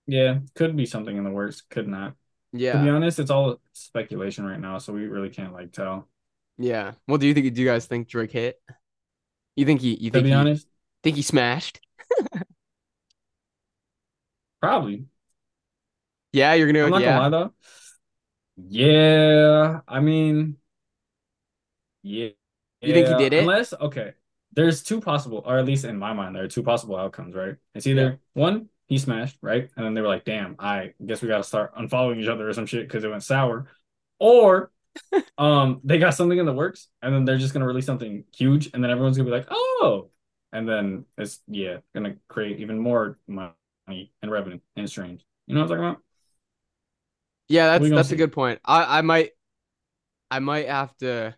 [0.08, 1.62] Yeah, could be something in the works.
[1.62, 2.15] Could not.
[2.52, 2.72] Yeah.
[2.72, 6.10] To be honest, it's all speculation right now, so we really can't like tell.
[6.58, 6.93] yeah.
[7.08, 7.54] Well, do you think?
[7.54, 8.60] Do you guys think Drake hit?
[9.56, 9.95] You think he?
[9.95, 10.34] You To think be he?
[10.34, 10.67] honest,
[11.04, 11.82] Think he smashed?
[14.62, 15.06] probably.
[16.32, 16.86] Yeah, you're gonna.
[16.86, 17.17] I'm not yeah.
[17.17, 17.54] gonna lie though.
[18.58, 20.58] Yeah, I mean,
[22.04, 22.30] yeah.
[22.82, 23.39] You think he did it?
[23.39, 24.13] Unless, okay,
[24.54, 27.56] there's two possible, or at least in my mind, there are two possible outcomes, right?
[27.76, 29.69] It's either one, he smashed, right?
[29.76, 32.54] And then they were like, damn, I guess we gotta start unfollowing each other or
[32.54, 33.67] some shit because it went sour.
[34.19, 34.72] Or
[35.38, 38.69] um they got something in the works and then they're just gonna release something huge
[38.74, 40.10] and then everyone's gonna be like, oh,
[40.52, 43.54] and then it's yeah, gonna create even more money
[44.21, 45.21] and revenue and streams.
[45.47, 46.02] You know what I'm talking about?
[47.47, 48.60] Yeah, that's We gonna that's a good point.
[48.65, 49.32] I I might
[50.30, 51.36] I might have to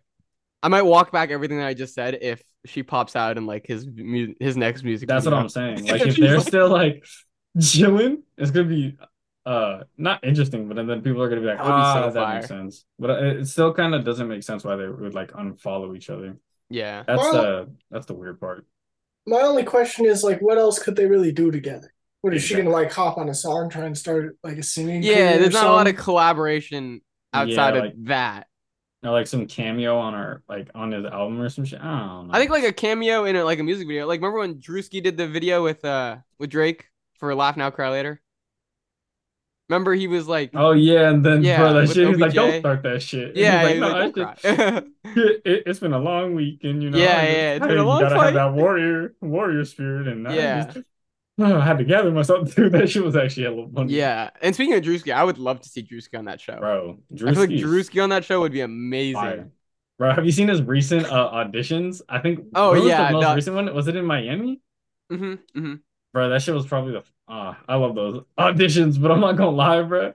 [0.62, 3.66] I might walk back everything that I just said if she pops out in like
[3.66, 5.08] his mu- his next music.
[5.08, 5.42] That's what video.
[5.42, 5.86] I'm saying.
[5.88, 7.04] Like if they're still like
[7.60, 8.96] chilling, it's gonna be
[9.46, 12.14] uh not interesting, but then people are gonna be like, That would ah, so that
[12.14, 12.84] fire." makes sense.
[12.98, 16.10] But it, it still kind of doesn't make sense why they would like unfollow each
[16.10, 16.36] other.
[16.68, 17.04] Yeah.
[17.06, 18.66] That's Well- the that's the weird part.
[19.24, 21.92] My only question is like, what else could they really do together?
[22.22, 25.02] What is she gonna like hop on a song, try and start like a singing?
[25.02, 27.00] Yeah, there's not a lot of collaboration
[27.32, 28.46] outside like- of that.
[29.04, 31.80] Or like some cameo on our like on his album or some shit.
[31.80, 32.34] I don't know.
[32.34, 34.06] I think like a cameo in a, like a music video.
[34.06, 36.86] Like remember when Drewski did the video with uh with Drake
[37.18, 38.22] for Laugh Now Cry Later?
[39.68, 42.06] Remember he was like Oh yeah, and then Yeah, bro, that shit.
[42.08, 43.34] He's like, don't start that shit.
[43.34, 44.86] Yeah, he's he was like, no, like, just-
[45.44, 47.68] it, has been a long week, and you know, Yeah, I just- yeah, it's been
[47.70, 48.24] hey, a you gotta fight.
[48.26, 50.64] have that warrior, warrior spirit, and I Yeah.
[50.66, 50.86] just-
[51.40, 52.54] I had to gather myself.
[52.54, 53.94] Dude, that shit was actually a little funny.
[53.94, 54.30] yeah.
[54.42, 56.58] And speaking of Drewski, I would love to see Drewski on that show.
[56.58, 56.98] bro.
[57.12, 59.14] I feel like Drewski on that show would be amazing.
[59.14, 59.50] fire.
[59.98, 62.00] Bro, have you seen his recent uh, auditions?
[62.08, 62.40] I think.
[62.54, 63.34] Oh, yeah, the most no.
[63.34, 63.74] recent one.
[63.74, 64.60] Was it in Miami?
[65.12, 65.24] Mm-hmm,
[65.58, 65.74] mm-hmm.
[66.12, 67.02] Bro, that shit was probably the.
[67.28, 70.12] Ah, I love those auditions, but I'm not gonna lie, bro.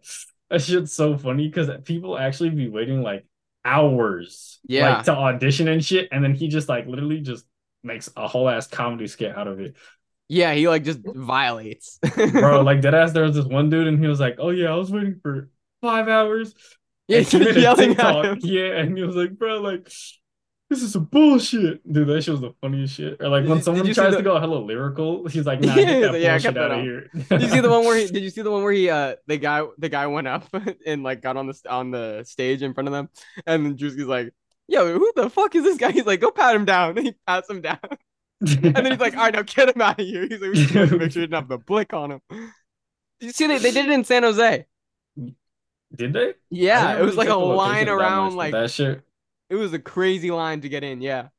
[0.49, 3.25] That shit's so funny because people actually be waiting like
[3.65, 4.95] hours, Yeah.
[4.97, 7.45] like to audition and shit, and then he just like literally just
[7.83, 9.75] makes a whole ass comedy skit out of it,
[10.29, 11.99] Yeah, he like just violates.
[12.31, 12.61] bro.
[12.61, 13.13] Like dead ass.
[13.13, 15.49] There was this one dude, and he was like, "Oh yeah, I was waiting for
[15.81, 16.53] five hours."
[17.07, 18.39] yeah, And he made yelling at him.
[18.41, 19.89] yeah, and he was like, "Bro, like."
[20.69, 22.09] This is some bullshit, dude.
[22.09, 23.21] That shit was the funniest shit.
[23.21, 25.73] Or like when you- someone did tries the- to go hella lyrical, he's like, "Nah,
[25.75, 27.59] Yeah, get he's that like, "Yeah, bullshit cut that out of here." Did you see
[27.61, 28.07] the one where he?
[28.11, 28.89] Did you see the one where he?
[28.89, 30.43] Uh, the guy, the guy went up
[30.85, 33.07] and like got on the on the stage in front of them,
[33.45, 34.33] and then Drewski's like,
[34.67, 37.15] "Yo, who the fuck is this guy?" He's like, "Go pat him down." And he
[37.25, 37.79] pats him down,
[38.41, 40.65] and then he's like, "All right, now get him out of here." He's like, "We
[40.65, 42.21] just make sure he didn't have the blick on him."
[43.19, 44.65] You see they they did it in San Jose?
[45.95, 46.33] Did they?
[46.49, 49.01] Yeah, it was really like a check the location line around much, like that shit.
[49.49, 51.01] it was a crazy line to get in.
[51.01, 51.29] Yeah.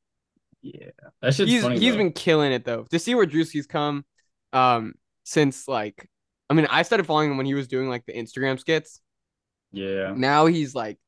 [0.60, 0.90] Yeah,
[1.22, 1.78] that shit's he's funny.
[1.78, 1.98] he's though.
[1.98, 2.84] been killing it though.
[2.90, 4.04] To see where Drewski's come,
[4.52, 6.08] um, since like,
[6.50, 9.00] I mean, I started following him when he was doing like the Instagram skits.
[9.70, 10.14] Yeah.
[10.16, 10.98] Now he's like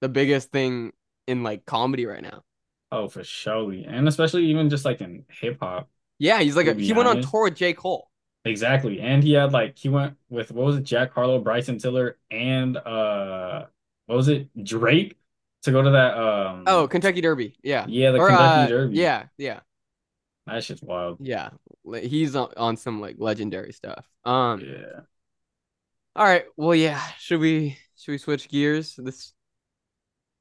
[0.00, 0.92] the biggest thing
[1.26, 2.42] in like comedy right now.
[2.92, 5.88] Oh, for surely, and especially even just like in hip hop.
[6.18, 8.10] Yeah, he's like a, he went on tour with J Cole.
[8.44, 12.18] Exactly, and he had like he went with what was it, Jack Harlow, Bryson Tiller,
[12.30, 13.66] and uh,
[14.06, 15.18] what was it, Drake,
[15.62, 16.64] to go to that um.
[16.66, 17.54] Oh, Kentucky Derby.
[17.62, 17.86] Yeah.
[17.86, 18.96] yeah, the Or, Kentucky uh, Derby.
[18.96, 19.60] Yeah, yeah,
[20.46, 21.18] that shit's wild.
[21.20, 21.50] yeah.
[22.02, 24.06] He's on, on some like legendary stuff.
[24.24, 24.60] Um.
[24.60, 25.00] Yeah.
[26.16, 26.44] All right.
[26.56, 27.00] Well, yeah.
[27.18, 28.96] Should we should we switch gears?
[28.96, 29.32] This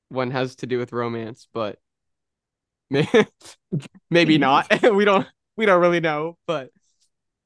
[0.09, 1.79] one has to do with romance, but
[4.11, 4.67] maybe not.
[4.93, 6.37] we don't we don't really know.
[6.47, 6.69] But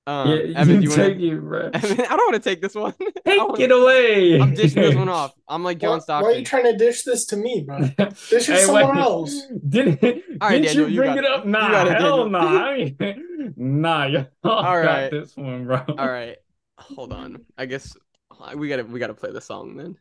[0.05, 1.59] um, yeah, Evan, do you take want it, bro.
[1.73, 2.93] Evan, I don't want to take this one.
[3.01, 4.39] I Take wanna- it away.
[4.41, 5.33] I'm dishing this one off.
[5.47, 7.79] I'm like Why, John why are you trying to dish this to me, bro?
[8.29, 9.33] This is someone else.
[9.67, 11.31] Didn't, didn't Daniel, you you bring got it it.
[11.31, 11.45] up?
[11.45, 12.29] You Nah, it, hell Daniel.
[12.29, 12.65] nah.
[12.65, 15.83] I mean, nah, y'all All got this one, bro.
[15.97, 16.35] All right.
[16.79, 17.45] Hold on.
[17.57, 17.95] I guess
[18.55, 19.95] we gotta we gotta play the song then.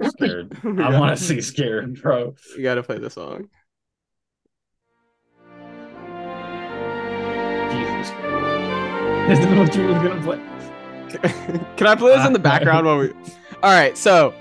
[0.08, 0.56] scared.
[0.64, 2.34] I want to see scared, bro.
[2.56, 3.48] You gotta play the song.
[7.70, 8.10] Jesus.
[9.28, 10.40] This is what you was gonna play.
[11.76, 13.10] Can I play this in the Uh, background while we?
[13.62, 14.34] All right, so,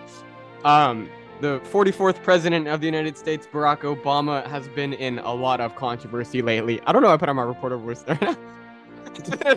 [0.63, 1.09] um,
[1.41, 5.75] the 44th president of the United States, Barack Obama, has been in a lot of
[5.75, 6.79] controversy lately.
[6.85, 7.09] I don't know.
[7.09, 8.17] I put on my reporter voice there.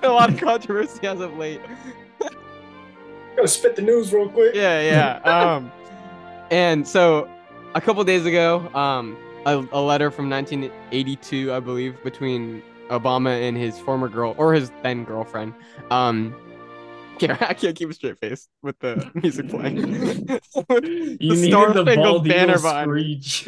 [0.02, 1.60] A lot of controversy as of late.
[3.36, 4.54] Gotta spit the news real quick.
[4.54, 4.80] Yeah,
[5.24, 5.30] yeah.
[5.54, 5.70] Um,
[6.52, 7.28] and so
[7.74, 13.56] a couple days ago, um, a, a letter from 1982, I believe, between Obama and
[13.56, 15.54] his former girl or his then girlfriend.
[15.90, 16.34] Um,
[17.18, 20.26] can't, I can't keep a straight face with the music playing.
[20.52, 23.20] The Star the Spangled Banner eagle behind me.
[23.20, 23.44] screech.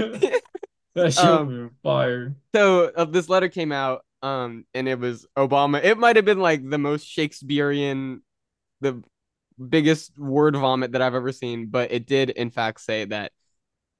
[0.94, 2.34] that shit Um, fire.
[2.54, 6.38] so uh, this letter came out um and it was obama it might have been
[6.40, 8.22] like the most shakespearean
[8.80, 9.02] the
[9.68, 13.32] biggest word vomit that i've ever seen but it did in fact say that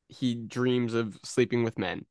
[0.09, 2.05] he dreams of sleeping with men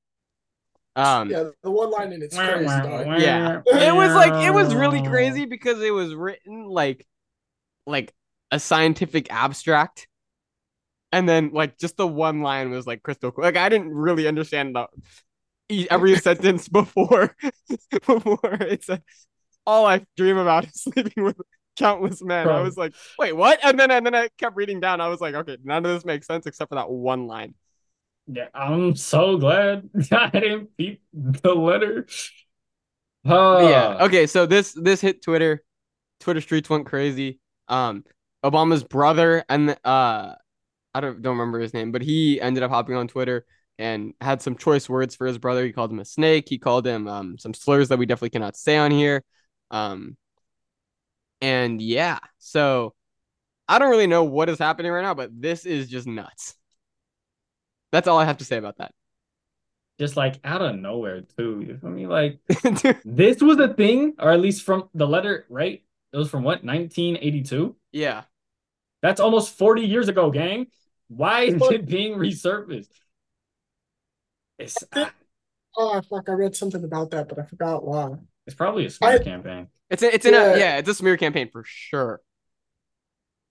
[0.96, 3.20] um Yeah, the one line in it's crazy, dog.
[3.20, 7.06] yeah it was like it was really crazy because it was written like
[7.86, 8.14] like
[8.52, 10.08] a scientific abstract
[11.12, 13.46] and then like just the one line was like crystal clear.
[13.46, 14.88] like i didn't really understand the
[15.70, 17.36] e- every sentence before
[17.92, 19.02] before it's a,
[19.66, 21.38] all i dream about is sleeping with
[21.78, 25.02] countless men i was like wait what and then and then i kept reading down
[25.02, 27.54] i was like okay none of this makes sense except for that one line
[28.28, 32.08] Yeah, I'm so glad I didn't beat the letter.
[33.26, 33.98] Uh, yeah.
[34.02, 34.28] Okay.
[34.28, 35.64] So this this hit Twitter.
[36.20, 37.40] Twitter streets went crazy.
[37.68, 38.04] Um,
[38.44, 40.36] Obama's brother and uh,
[40.94, 43.46] I don't don't remember his name, but he ended up hopping on Twitter
[43.80, 45.66] and had some choice words for his brother.
[45.66, 46.50] He called him a snake.
[46.50, 49.24] He called him um some slurs that we definitely cannot say on here.
[49.72, 50.18] Um,
[51.44, 52.94] and yeah, so
[53.68, 56.56] I don't really know what is happening right now, but this is just nuts.
[57.92, 58.92] That's all I have to say about that.
[60.00, 61.64] Just like out of nowhere, too.
[61.68, 62.08] You feel me?
[62.08, 62.40] Like
[63.06, 65.84] this was a thing, or at least from the letter, right?
[66.12, 67.76] It was from what, 1982?
[67.92, 68.24] yeah.
[69.02, 70.68] That's almost 40 years ago, gang.
[71.10, 72.88] Why is it being resurfaced?
[74.58, 74.78] It's
[75.76, 76.30] Oh fuck!
[76.30, 78.16] I read something about that, but I forgot why.
[78.46, 79.68] it's probably a smear I- campaign.
[79.94, 80.56] It's a, it's in a Yeah.
[80.58, 82.20] yeah, it's a smear campaign for sure.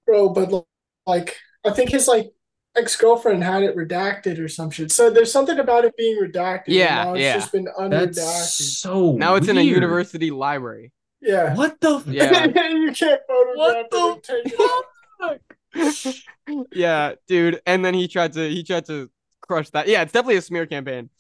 [0.07, 0.67] Bro, but
[1.07, 2.33] like I think his like
[2.77, 4.91] ex-girlfriend had it redacted or some shit.
[4.91, 6.69] So there's something about it being redacted.
[6.69, 7.35] and Yeah, it's yeah.
[7.35, 10.93] just been That's so Now it's in a university library.
[11.21, 11.55] Yeah.
[11.55, 12.47] What the f- Yeah.
[12.47, 14.87] you can't photograph What the and take it
[15.21, 15.41] fuck?
[16.73, 17.61] yeah, dude.
[17.67, 19.89] And then he tried to he tried to crush that.
[19.89, 21.11] Yeah, it's definitely a smear campaign.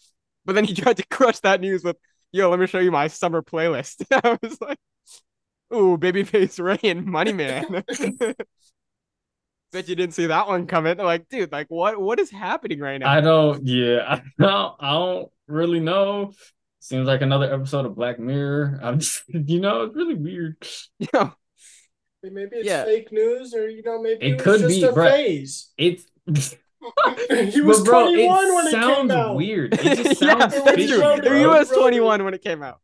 [0.44, 1.96] But then he tried to crush that news with,
[2.32, 4.78] "Yo, let me show you my summer playlist." I was like,
[5.74, 7.84] "Ooh, Babyface Ray and Money Man."
[9.72, 10.98] Bet you didn't see that one coming.
[10.98, 13.10] Like, dude, like what what is happening right now?
[13.10, 13.66] I don't.
[13.66, 14.74] Yeah, I don't.
[14.80, 16.32] I don't really know.
[16.80, 18.80] Seems like another episode of Black Mirror.
[18.82, 20.56] I'm just, you know, it's really weird.
[20.98, 21.32] Yo,
[22.22, 22.84] Maybe it's Yeah.
[22.84, 25.10] fake news, or you know, maybe It it, could just be, a bruh.
[25.10, 25.70] phase.
[25.78, 26.04] It's
[27.52, 29.36] he was but bro, 21 it when it sounds came out.
[29.36, 29.74] weird.
[29.74, 31.38] It just yeah, sounds It that's was true.
[31.38, 32.80] He was 21 when it came out.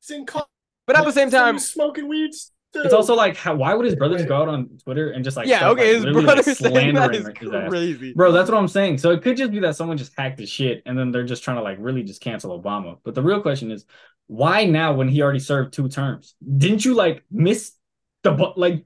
[0.00, 0.46] He's in college,
[0.86, 2.34] But at the same time, smoking weed.
[2.34, 2.86] Still.
[2.86, 5.46] It's also like, how, why would his brothers go out on Twitter and just like,
[5.46, 7.68] yeah, start, okay, like, his literally, brother like, saying that is slandering his ass?
[7.68, 8.12] crazy.
[8.14, 8.98] Bro, that's what I'm saying.
[8.98, 11.44] So it could just be that someone just hacked his shit and then they're just
[11.44, 12.98] trying to like really just cancel Obama.
[13.04, 13.86] But the real question is,
[14.26, 16.34] why now when he already served two terms?
[16.44, 17.72] Didn't you like miss
[18.24, 18.84] the bu- like?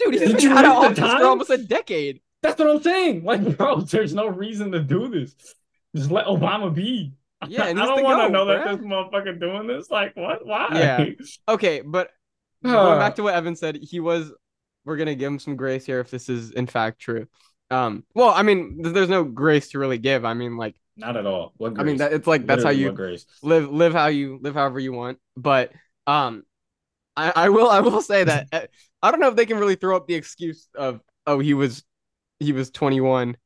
[0.00, 1.20] Dude, he's Did been you out of the office time?
[1.20, 2.20] for almost a decade.
[2.42, 3.24] That's what I'm saying.
[3.24, 5.34] Like, bro, there's no reason to do this.
[5.96, 7.14] Just let Obama be.
[7.48, 9.90] Yeah, and I don't want to know that this motherfucker doing this.
[9.90, 10.46] Like, what?
[10.46, 10.68] Why?
[10.72, 11.04] Yeah.
[11.48, 12.10] Okay, but
[12.62, 14.32] going back to what Evan said, he was.
[14.84, 17.26] We're gonna give him some grace here if this is in fact true.
[17.70, 20.24] Um, well, I mean, there's no grace to really give.
[20.26, 21.54] I mean, like, Not at all.
[21.56, 22.94] What I mean, that it's like that's how you
[23.42, 25.18] live live how you live however you want.
[25.36, 25.72] But
[26.06, 26.44] um,
[27.16, 28.48] I I will I will say that
[29.02, 31.82] I don't know if they can really throw up the excuse of oh he was
[32.40, 33.36] he was 21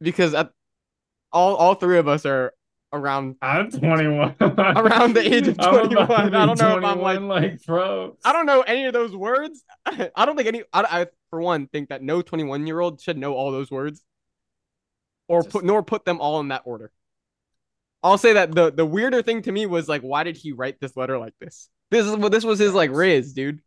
[0.00, 0.50] because at,
[1.32, 2.52] all all three of us are
[2.92, 4.36] around I'm 21.
[4.40, 6.34] Around the age of I'm about to 21.
[6.34, 8.16] I don't know if I'm, 21, like, bro.
[8.24, 9.64] I don't know any of those words.
[9.86, 10.62] I don't think any.
[10.72, 14.02] I, I for one think that no 21 year old should know all those words,
[15.28, 16.90] or Just- put nor put them all in that order.
[18.02, 20.80] I'll say that the the weirder thing to me was like, why did he write
[20.80, 21.68] this letter like this?
[21.90, 23.60] This is what this was his like riz, dude.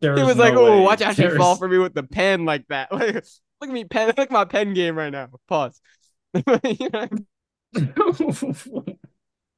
[0.00, 2.02] There He was no like, oh, watch out, you There's- fall for me with the
[2.02, 2.92] pen like that.
[2.92, 3.24] Like, look
[3.62, 5.28] at me pen, look at my pen game right now.
[5.48, 5.80] Pause.
[6.34, 7.08] You know?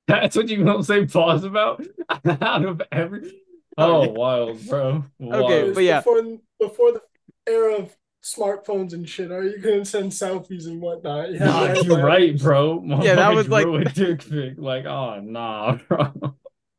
[0.09, 1.85] That's what you don't say pause about
[2.40, 3.42] out of every.
[3.79, 4.11] Oh, Oh, yeah.
[4.12, 4.88] wild, bro.
[4.88, 5.05] Okay,
[5.40, 5.66] Wild.
[5.68, 5.98] was but yeah.
[6.00, 6.22] before,
[6.61, 7.02] before the
[7.46, 11.33] era of smartphones and shit, are you gonna send selfies and whatnot?
[11.33, 12.05] Yeah, Nah, right, you're right.
[12.05, 12.83] right, bro.
[13.02, 14.55] Yeah, that was like- dick pic.
[14.59, 16.12] Like, oh nah, bro.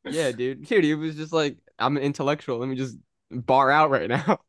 [0.06, 0.66] Yeah, dude.
[0.66, 2.58] Dude, he was just like, I'm an intellectual.
[2.60, 2.98] Let me just
[3.30, 4.40] bar out right now.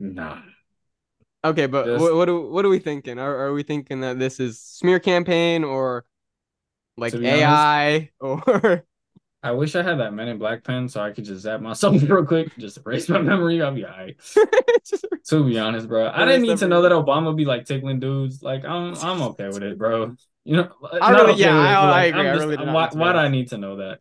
[0.00, 0.40] Nah.
[1.44, 3.18] Okay, but Just- what what are, what are we thinking?
[3.18, 6.04] Are are we thinking that this is smear campaign or
[6.96, 8.84] like AI or
[9.42, 12.00] I wish I had that Men in Black pen so I could just zap myself
[12.08, 13.60] real quick, just erase my memory.
[13.60, 14.16] I'll be alright.
[14.86, 18.00] Just- To be honest, bro, I didn't need to know that Obama be like tickling
[18.00, 18.42] dudes.
[18.42, 20.16] Like, I'm I'm okay with it, bro.
[20.44, 22.20] You know, I really- okay yeah, with it, I- I agree.
[22.20, 23.98] I'm I really why why do I need to know that?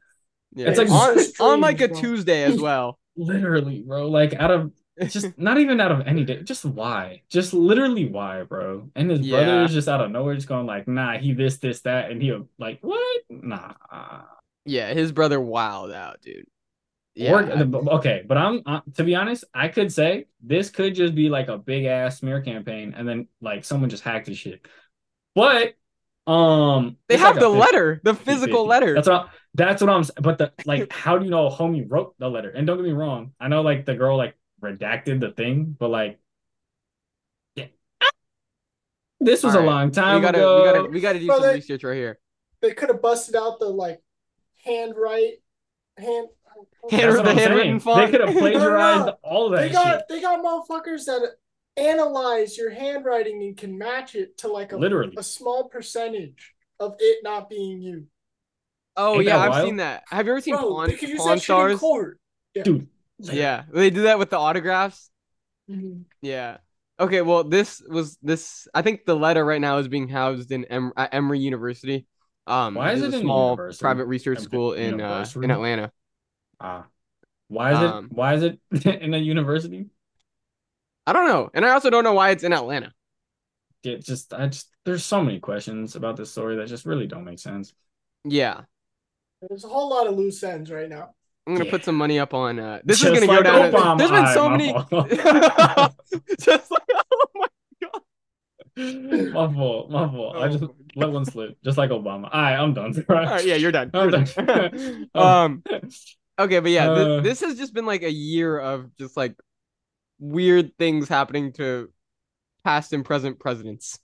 [0.54, 0.70] yeah.
[0.70, 1.18] It's like- on,
[1.54, 1.88] on like a.
[1.90, 2.98] Tuesday as well.
[3.18, 4.08] Literally, bro.
[4.10, 6.44] Like out of just not even out of any day.
[6.44, 7.24] Just why?
[7.30, 8.90] Just literally why, bro?
[8.96, 11.82] And his brother is just out of nowhere, just going like, nah, he this, this,
[11.82, 13.22] that, and he'll like, what?
[13.30, 13.74] Nah.
[14.66, 16.46] Yeah, his brother wild out, dude.
[17.16, 21.14] Yeah, Or- okay, but I'm uh, to be honest, I could say this could just
[21.14, 24.66] be like a big ass smear campaign, and then like someone just hacked his shit.
[25.36, 25.76] But
[26.26, 28.68] um, they have like the letter, the physical 50.
[28.70, 28.94] letter.
[28.96, 30.04] That's what that's what I'm.
[30.22, 32.50] But the like, how do you know homie wrote the letter?
[32.50, 35.90] And don't get me wrong, I know like the girl like redacted the thing, but
[35.90, 36.20] like,
[37.56, 37.66] yeah,
[39.20, 40.58] this was All a right, long time we gotta, ago.
[40.58, 42.20] we gotta, we gotta do Bro, some they- research right here.
[42.62, 44.02] They could have busted out the like
[44.66, 45.42] handwrite
[45.98, 46.28] hand.
[46.90, 47.38] Hand- the I'm saying.
[47.38, 50.02] handwritten They could have plagiarized No, all of They got shit.
[50.10, 51.32] they got motherfuckers that
[51.78, 55.14] analyze your handwriting and can match it to like a Literally.
[55.18, 58.06] a small percentage of it not being you.
[58.96, 59.66] Oh Ain't yeah, I've wild?
[59.66, 60.04] seen that.
[60.10, 61.80] Have you ever seen Bro, Pawn, they could use Pawn that shit in Stars?
[61.80, 62.20] court.
[62.64, 62.88] Dude.
[63.20, 65.10] Yeah, they do that with the autographs.
[65.68, 66.06] Mhm.
[66.22, 66.58] Yeah.
[67.00, 67.22] Okay.
[67.22, 68.68] Well, this was this.
[68.74, 72.06] I think the letter right now is being housed in em- at Emory University.
[72.48, 73.82] Um, Why is it a small university?
[73.82, 75.92] private research Em- school in uh, in Atlanta?
[76.60, 76.88] Ah,
[77.50, 78.12] why is Um, it?
[78.14, 79.90] Why is it in a university?
[81.06, 82.94] I don't know, and I also don't know why it's in Atlanta.
[83.84, 87.26] It just, I just, there's so many questions about this story that just really don't
[87.26, 87.74] make sense.
[88.26, 88.64] Yeah,
[89.42, 91.16] There's a whole lot of loose ends right now.
[91.46, 91.72] I'm gonna Yeah.
[91.72, 92.58] put some money up on.
[92.60, 93.72] Uh, this Just is gonna like go down.
[93.72, 93.98] Obama.
[93.98, 96.36] There's been so Alright, many.
[96.40, 97.48] Just like oh my.
[97.82, 99.34] god.
[99.34, 100.36] my fault, my fault.
[100.38, 100.64] I Oh just
[100.96, 102.30] let one slip, just like Obama.
[102.32, 102.94] All right, I'm done.
[103.10, 103.92] All right, yeah, you're done.
[103.94, 104.46] I'm You're done.
[104.46, 105.10] done.
[105.16, 105.28] Oh.
[105.28, 105.64] um.
[106.40, 107.22] Okay, but yeah, thi- Uh.
[107.22, 109.36] this has just been like a year of just like
[110.20, 111.90] weird things happening to
[112.64, 114.00] past and present presidents.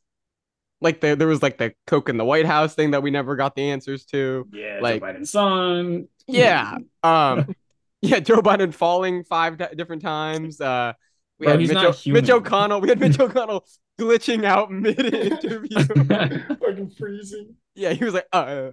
[0.81, 3.35] Like there, there was like the Coke in the White House thing that we never
[3.35, 4.47] got the answers to.
[4.53, 6.07] yeah, like- Joe Biden's son.
[6.31, 6.77] Yeah.
[7.03, 7.55] Um.
[8.01, 10.59] yeah, Joe Biden falling five ti- different times.
[10.61, 10.93] Uh.
[11.39, 12.29] We Bro, had he's Mitch, not O- Mitch.
[12.29, 12.81] O'Connell.
[12.81, 13.65] We had Mitch O'Connell
[13.99, 15.83] glitching out mid interview.
[15.85, 17.55] Fucking freezing.
[17.75, 18.71] yeah, he was like, uh.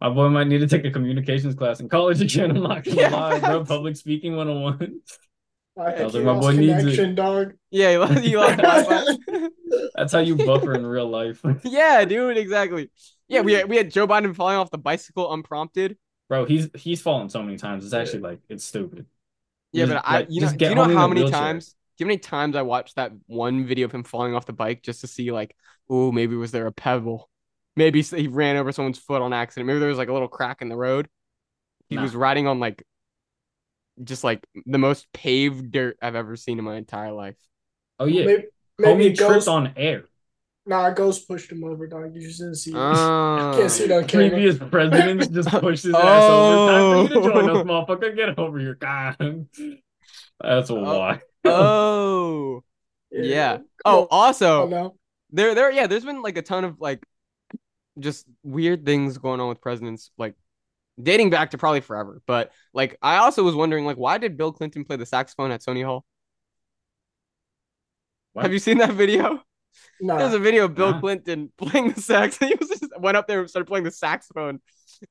[0.00, 2.50] My boy might need to take a communications class in college again.
[2.50, 3.08] I'm not gonna Yeah.
[3.10, 3.64] lie, bro.
[3.64, 5.00] Public speaking 101.
[5.78, 7.14] I Yeah, think was like, my lost boy needs it.
[7.14, 7.52] dog.
[7.70, 8.18] yeah, he lost.
[8.20, 9.18] He lost
[9.94, 11.40] That's how you buffer in real life.
[11.64, 12.90] yeah, dude, exactly.
[13.28, 15.96] Yeah, we had, we had Joe Biden falling off the bicycle unprompted.
[16.28, 17.84] Bro, he's he's fallen so many times.
[17.84, 19.06] It's actually like it's stupid.
[19.72, 21.40] Yeah, Just, but I, like, you know, just do get you know how many wheelchair.
[21.40, 21.74] times?
[21.96, 24.46] Do you know how many times I watched that one video of him falling off
[24.46, 25.54] the bike just to see like,
[25.88, 27.28] oh, maybe was there a pebble?
[27.76, 29.66] Maybe he ran over someone's foot on accident.
[29.66, 31.08] Maybe there was like a little crack in the road.
[31.88, 32.02] He Nah.
[32.02, 32.84] was riding on like,
[34.02, 37.36] just like the most paved dirt I've ever seen in my entire life.
[37.98, 38.44] Oh yeah, Maybe,
[38.78, 40.04] maybe homie it tripped on air.
[40.66, 42.14] Nah, Ghost pushed him over, dog.
[42.14, 42.76] You just didn't see it.
[42.76, 43.54] Oh.
[43.56, 44.30] Can't see it on camera.
[44.30, 46.72] Previous presidents just pushed his ass over.
[46.72, 47.64] Time for you to join us, Oh.
[47.64, 48.16] motherfucker.
[48.16, 49.16] Get over here, God.
[50.40, 50.74] That's oh.
[50.80, 51.20] why.
[51.44, 52.64] Oh,
[53.10, 53.58] yeah.
[53.84, 54.96] Oh, Oh also, no.
[55.30, 57.04] there there yeah there's been like a ton of like
[57.98, 60.34] just weird things going on with presidents like
[61.00, 64.52] dating back to probably forever but like i also was wondering like why did bill
[64.52, 66.04] clinton play the saxophone at sony hall
[68.32, 68.42] What?
[68.42, 69.42] have you seen that video
[70.00, 70.18] Nah.
[70.18, 71.00] there's a video of bill Nah.
[71.00, 74.60] clinton playing the sax he was just went up there and started playing the saxophone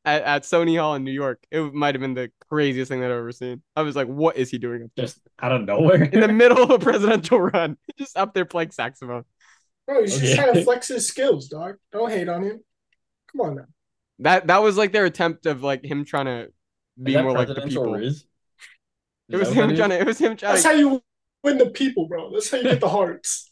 [0.06, 3.12] at, at sony hall in new york it might have been the craziest thing that
[3.12, 5.64] i've ever seen i was like what is he doing up there Just out of
[5.66, 6.04] nowhere.
[6.04, 9.26] in the middle of a presidential run just up there playing saxophone
[9.86, 11.76] Bro, he's just trying to flex his skills, dog.
[11.92, 12.62] Don't hate on him.
[13.30, 13.66] Come on now.
[14.20, 16.48] that that was like their attempt of like him trying to
[17.04, 18.14] be more like the people Riz?
[18.14, 18.26] Is
[19.28, 20.00] It was him that trying to.
[20.00, 21.04] It was him trying That's how you
[21.44, 22.32] win the people, bro.
[22.32, 23.52] That's how you get the hearts.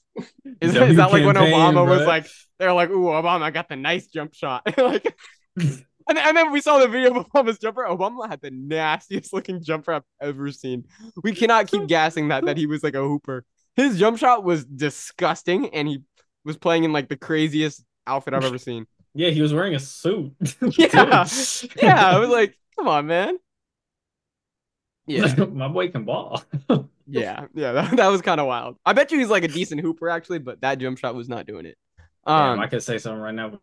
[0.60, 2.28] Is, W is that like when Obama was like,
[2.60, 5.16] they're like, "Ooh, Obama got the nice jump shot," like,
[5.58, 7.84] and, and then we saw the video of Obama's jumper.
[7.84, 10.86] Obama had the nastiest looking jumper I've ever seen.
[11.24, 13.46] We cannot keep gassing that that he was like a hooper.
[13.76, 16.04] His jump shot was disgusting, and he
[16.44, 18.86] was playing in like the craziest outfit I've ever seen.
[19.14, 20.34] Yeah, he was wearing a suit.
[20.78, 21.28] Yeah.
[21.82, 23.38] Yeah, I was like, "Come on, man."
[25.08, 26.44] Yeah, my boy can ball.
[27.12, 28.78] Yeah, yeah, that, that was kind of wild.
[28.86, 31.46] I bet you he's like a decent hooper actually, but that jump shot was not
[31.48, 31.78] doing it.
[32.26, 33.60] Damn, Um, I could say something right now,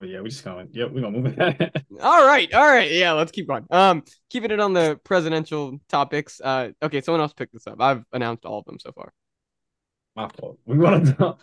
[0.00, 0.68] but yeah, we just going.
[0.72, 1.84] Yep, we're gonna move it.
[2.00, 3.66] all right, all right, yeah, let's keep going.
[3.70, 6.40] Um, keeping it on the presidential topics.
[6.42, 7.80] Uh, okay, someone else picked this up.
[7.80, 9.12] I've announced all of them so far.
[10.16, 10.58] My fault.
[10.66, 11.12] We want to.
[11.14, 11.40] Talk.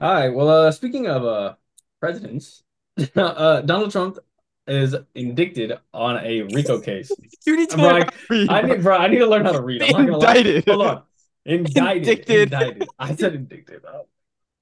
[0.00, 0.28] all right.
[0.28, 1.54] Well, uh, speaking of uh
[2.00, 2.62] presidents,
[3.16, 4.18] uh, Donald Trump
[4.66, 7.10] is indicted on a RICO case.
[7.46, 8.96] You need to Bro, learn I- how to read, I need, bro.
[8.96, 9.82] I need to learn how to read.
[9.82, 10.34] I'm not gonna lie.
[10.36, 10.64] Indicted.
[10.68, 11.02] Hold on.
[11.44, 11.96] Indicted.
[12.08, 12.52] Indicted.
[12.52, 12.88] Indicted.
[12.98, 13.82] I said indicted.
[13.82, 14.06] Bro,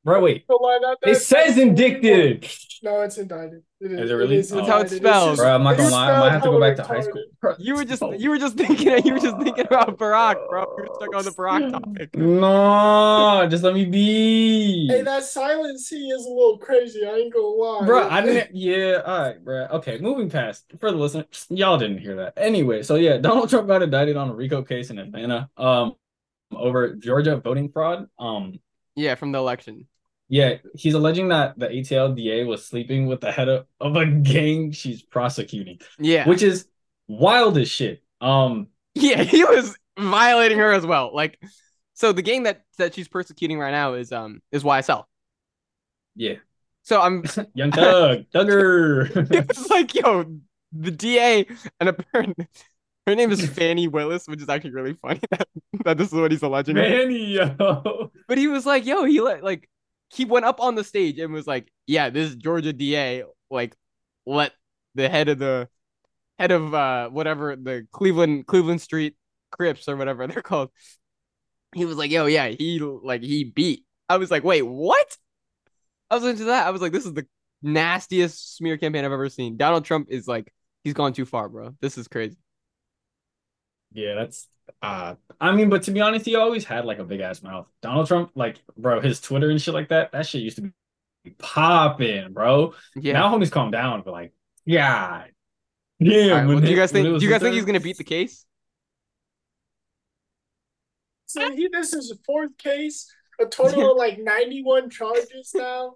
[0.04, 0.44] bro wait.
[0.48, 2.48] But why not It says indicted.
[2.82, 3.62] No, it's indicted.
[3.82, 4.36] It Is is, it really?
[4.36, 5.06] is That's how it's indicted.
[5.06, 5.28] It's spelled.
[5.32, 6.10] just- Bro, I'm not gonna lie.
[6.12, 7.24] I might have to go back to high school.
[7.40, 8.12] Bro, You were just oh.
[8.12, 10.62] you were just thinking you were just thinking about Barack, bro.
[10.78, 12.16] You were stuck on the Barack topic.
[12.16, 14.86] No, just let me be.
[14.88, 17.04] Hey, that silence C is a little crazy.
[17.06, 17.86] I ain't gonna lie.
[17.86, 18.54] Bro, I didn't.
[18.54, 19.66] Yeah, all right, bro.
[19.72, 22.34] Okay, moving past for the listener, y'all didn't hear that.
[22.36, 25.94] Anyway, so yeah, Donald Trump got indicted on a RICO case in Atlanta, um,
[26.54, 28.08] over Georgia voting fraud.
[28.18, 28.58] Um,
[28.96, 29.86] Yeah, from the election.
[30.30, 34.06] Yeah, he's alleging that the ATL DA was sleeping with the head of, of a
[34.06, 36.66] gang she's prosecuting, Yeah, which is
[37.08, 38.02] wild as shit.
[38.20, 41.10] Um, yeah, he was violating her as well.
[41.14, 41.38] Like,
[41.94, 45.04] so the gang that that she's persecuting right now is um is YSL.
[46.14, 46.34] yeah,
[46.82, 47.24] So I'm
[47.54, 49.28] Young Thug, Thugger.
[49.34, 50.24] it's like yo,
[50.72, 51.46] the DA
[51.80, 52.46] and apparently
[53.06, 55.48] her name is Fani Willis, which is actually really funny that,
[55.84, 56.76] that this is what he's alleging.
[56.76, 56.82] her.
[56.82, 58.12] Manny, yo.
[58.28, 59.68] But he was like, yo, he let like
[60.12, 63.76] he went up on the stage and was like, yeah, this Georgia DA like
[64.26, 64.52] let
[64.94, 65.68] the head of the
[66.38, 69.16] head of uh whatever the Cleveland Cleveland Street
[69.50, 70.70] Crips or whatever they're called.
[71.74, 73.84] He was like, yo, yeah, he like he beat.
[74.08, 75.16] I was like, wait, what?
[76.10, 76.66] I was into that.
[76.66, 77.26] I was like, this is the
[77.62, 79.56] nastiest smear campaign I've ever seen.
[79.56, 80.52] Donald Trump is like,
[80.82, 81.76] he's gone too far, bro.
[81.80, 82.36] This is crazy.
[83.92, 84.48] Yeah, that's
[84.82, 87.66] uh I mean, but to be honest, he always had like a big ass mouth.
[87.82, 91.30] Donald Trump, like, bro, his Twitter and shit like that, that shit used to be
[91.38, 92.74] popping, bro.
[92.94, 93.14] Yeah.
[93.14, 94.32] Now homies calm down, but like,
[94.64, 95.24] yeah.
[95.98, 96.22] Yeah.
[96.24, 97.06] All right, well, do you guys think?
[97.18, 98.44] Do you guys think he's gonna beat the case?
[101.26, 103.06] So he, this is a fourth case,
[103.40, 105.94] a total of like 91 charges now.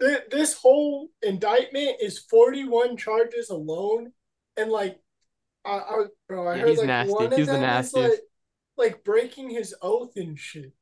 [0.00, 4.12] Th- This whole indictment is 41 charges alone.
[4.56, 4.98] And like,
[5.64, 7.14] I, I bro, I Yeah, heard he's like nasty.
[7.16, 8.20] one of the them is like,
[8.76, 10.72] like breaking his oath and shit.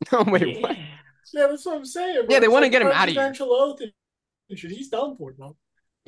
[0.12, 0.76] Oh wait, what?
[0.76, 0.84] Yeah.
[1.32, 2.26] Yeah, that's what I'm saying.
[2.26, 2.34] Bro.
[2.34, 3.20] Yeah, they It's wanna like get him outta here.
[3.20, 4.70] Presidential oath and shit.
[4.70, 5.56] He's done for, bro.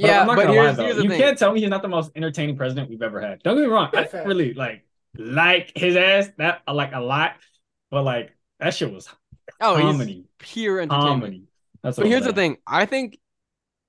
[0.01, 0.87] But Yeah, I'm not but gonna here's, lie though.
[0.87, 1.21] here's the You thing.
[1.21, 3.43] can't tell me he's not the most entertaining president we've ever had.
[3.43, 3.91] Don't get me wrong.
[3.95, 4.13] I Fact.
[4.13, 4.85] didn't really like
[5.17, 7.35] like his ass that like a lot,
[7.91, 9.09] but like that shit was
[9.61, 10.27] Oh, he's comedy.
[10.39, 11.35] pure entertainment.
[11.35, 11.49] Comedy.
[11.83, 12.59] That's But I'm here's the thing.
[12.67, 13.19] I think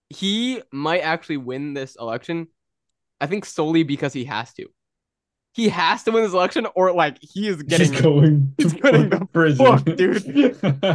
[0.10, 2.48] he might actually win this election.
[3.22, 4.66] I think solely because he has to.
[5.54, 7.92] He has to win this election, or like he is getting.
[7.92, 10.24] He's going he's to getting the prison, fuck, dude.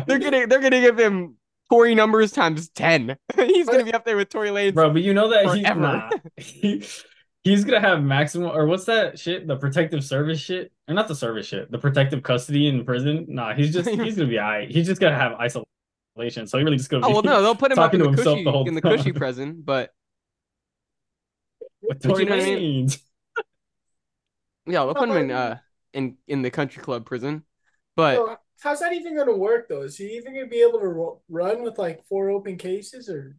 [0.07, 0.49] they're getting.
[0.49, 1.37] They're gonna give him
[1.71, 3.17] Tory numbers times ten.
[3.37, 4.75] he's gonna be up there with Tory Lanez.
[4.75, 5.81] Bro, but you know that he's Forever.
[5.81, 6.85] nah, he,
[7.45, 9.47] he's gonna have maximum or what's that shit?
[9.47, 11.71] The protective service shit, or not the service shit?
[11.71, 13.27] The protective custody in prison.
[13.29, 14.71] Nah, he's just he's gonna be alright.
[14.71, 17.55] He's just gonna have isolation, so he really just gonna Oh be well, no, they'll
[17.55, 19.93] put him up in the himself cushy the whole in the cushy prison, but
[21.89, 22.89] with But you what I mean?
[24.67, 25.59] Yeah, they'll put him in uh
[25.93, 27.45] in in the country club prison.
[27.95, 29.83] But So how's that even going to work though?
[29.83, 33.09] Is he even going to be able to ro- run with like four open cases
[33.09, 33.37] or?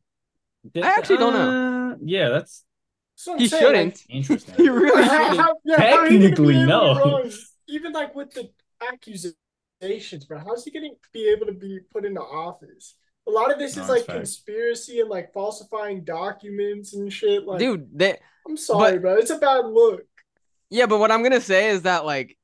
[0.76, 1.92] I actually don't know.
[1.94, 2.64] uh, yeah, that's
[3.28, 4.04] That's he saying, shouldn't.
[4.10, 4.56] interesting.
[4.56, 5.38] he really shouldn't.
[5.38, 7.24] how- yeah, how are you gonna be Technically, able no.
[7.68, 8.50] even like with the
[8.82, 10.40] accusations, bro.
[10.40, 12.96] How's he going to be able to be put into office?
[13.28, 14.18] A lot of this No, is like facts.
[14.18, 17.46] conspiracy and like falsifying documents and shit.
[17.46, 18.18] Like, Dude, they
[18.48, 19.16] I'm sorry, bro.
[19.18, 20.04] It's a bad look.
[20.70, 22.38] Yeah, but what I'm gonna say is that like,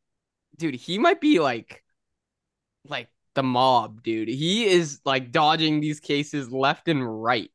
[0.58, 1.84] dude, he might be like,
[2.88, 4.28] like the mob, dude.
[4.30, 7.50] He is like dodging these cases left and right,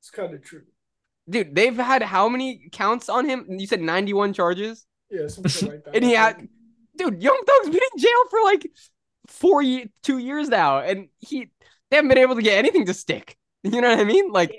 [0.00, 0.62] It's kind of true.
[1.28, 1.54] dude.
[1.54, 3.46] They've had how many counts on him?
[3.48, 5.96] You said 91 charges, Yeah, something like that.
[5.96, 6.48] and he had,
[6.96, 7.22] dude.
[7.22, 8.70] Young Thug's been in jail for like
[9.26, 11.50] four, ye- two years now, and he
[11.90, 13.36] they haven't been able to get anything to stick.
[13.62, 14.30] You know what I mean?
[14.30, 14.52] Like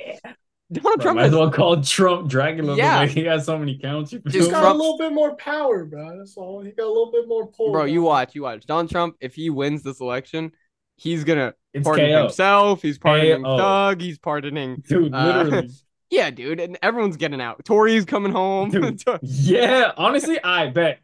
[0.72, 3.00] Donald Bro, Trump might has as well call Trump Dracula Yeah.
[3.02, 4.12] the way he has so many counts.
[4.14, 4.70] You Just He's got me?
[4.70, 6.18] a little bit more power, bro.
[6.18, 6.62] That's all.
[6.62, 7.72] He got a little bit more pull.
[7.72, 7.84] bro.
[7.86, 8.66] You watch, you watch.
[8.66, 10.52] Donald Trump, if he wins this election,
[10.98, 12.22] he's gonna It's pardon KO.
[12.24, 12.82] himself.
[12.82, 13.58] He's pardoning KO.
[13.58, 14.02] Thug.
[14.02, 15.64] He's pardoning Dude, Uh.
[16.12, 17.66] Yeah, dude, and everyone's getting out.
[17.66, 18.70] Tory's coming home.
[18.70, 19.02] Dude.
[19.24, 21.00] yeah, honestly, I bet.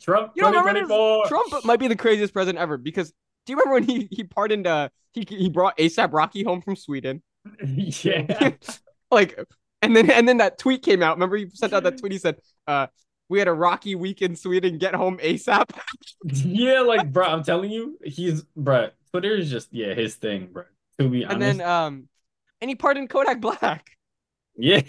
[0.00, 0.88] Trump You don't remember this?
[0.88, 1.26] 2024.
[1.26, 3.10] Trump might be the craziest president ever because
[3.46, 6.76] do you remember when he he pardoned uh he he brought ASAP Rocky home from
[6.76, 7.22] Sweden?
[7.66, 8.50] yeah.
[9.10, 9.38] like
[9.82, 11.16] and then and then that tweet came out.
[11.16, 12.36] Remember he sent out that tweet he said
[12.66, 12.86] uh
[13.28, 14.76] we had a rocky week in Sweden.
[14.78, 15.70] Get home ASAP.
[16.24, 18.90] Yeah, like bro, I'm telling you, he's bro.
[19.10, 20.64] Twitter is just yeah his thing, bro.
[20.98, 22.08] To be honest, and then um,
[22.60, 23.86] and he pardoned Kodak Black.
[24.56, 24.82] yeah,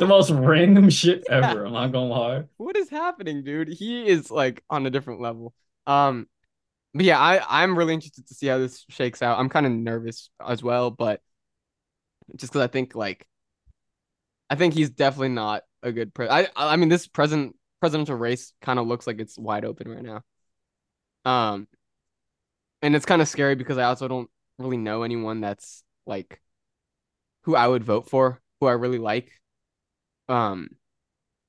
[0.00, 1.66] the most random shit ever.
[1.66, 2.44] I'm not gonna lie.
[2.56, 3.68] What is happening, dude?
[3.68, 5.54] He is like on a different level.
[5.86, 6.26] Um,
[6.92, 9.38] but yeah, I I'm really interested to see how this shakes out.
[9.38, 11.20] I'm kind of nervous as well, but
[12.34, 13.26] just because I think like
[14.50, 16.28] I think he's definitely not a good pre.
[16.28, 20.02] I I mean this present presidential race kind of looks like it's wide open right
[20.02, 20.22] now.
[21.24, 21.66] Um,
[22.82, 26.40] and it's kind of scary because I also don't really know anyone that's like
[27.42, 29.30] who I would vote for, who I really like.
[30.28, 30.70] Um,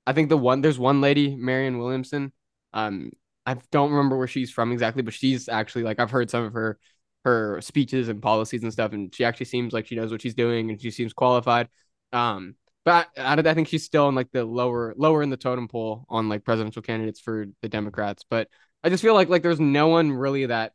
[0.06, 2.32] I think the one there's one lady, Marianne Williamson.
[2.74, 3.12] Um,
[3.46, 6.54] I don't remember where she's from exactly, but she's actually like I've heard some of
[6.54, 6.80] her
[7.28, 10.34] her speeches and policies and stuff, and she actually seems like she knows what she's
[10.34, 11.68] doing and she seems qualified.
[12.14, 12.56] Um,
[12.86, 16.06] but I, I think she's still in like the lower lower in the totem pole
[16.08, 18.24] on like presidential candidates for the Democrats.
[18.30, 18.48] But
[18.82, 20.72] I just feel like like there's no one really that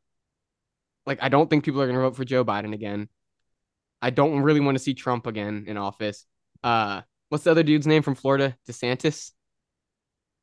[1.07, 3.09] like I don't think people are gonna vote for Joe Biden again.
[4.03, 6.27] I don't really want to see Trump again in office.
[6.63, 7.01] Uh,
[7.31, 8.59] what's the other dude's name from Florida?
[8.69, 9.31] DeSantis.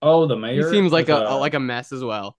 [0.02, 0.66] Oh, the mayor.
[0.66, 2.36] He seems like with, a, uh, like a mess as well.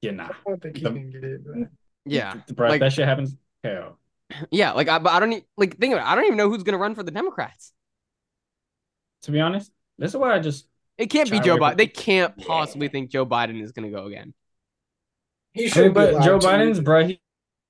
[0.00, 1.40] yeah, nah, I don't think he The- can get it.
[1.44, 1.70] But...
[2.10, 2.68] Yeah, bro.
[2.68, 3.36] like- that shit happens.
[3.64, 3.98] Hell,
[4.50, 4.72] yeah.
[4.72, 6.10] Like I, but I don't e- like think about it.
[6.10, 7.72] I don't even know who's gonna run for the Democrats.
[9.22, 11.68] to be honest, this is why I just It can't be Joe Biden.
[11.70, 14.32] from- They can't possibly think Joe Biden is gonna go again.
[15.52, 16.46] He I should be but Joe to.
[16.46, 17.20] Biden's bro, he,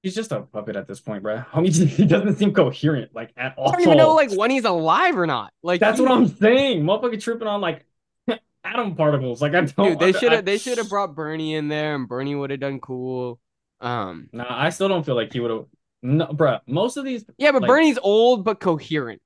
[0.02, 1.38] he's just a puppet at this point, bro.
[1.52, 3.68] Homie, he doesn't seem coherent like at all.
[3.68, 5.52] I don't even know like when he's alive or not.
[5.62, 6.82] Like That's he- what I'm saying.
[6.84, 7.84] Motherfucker tripping on like
[8.64, 9.40] atom particles.
[9.42, 9.88] Like I don't.
[9.90, 12.60] Dude, they should have they should have brought Bernie in there, and Bernie would have
[12.60, 13.40] done cool.
[13.80, 15.64] Um, Nah, I still don't feel like he would have.
[16.02, 16.60] No, bruh.
[16.66, 19.20] Most of these, yeah, but Like- Bernie's old but coherent.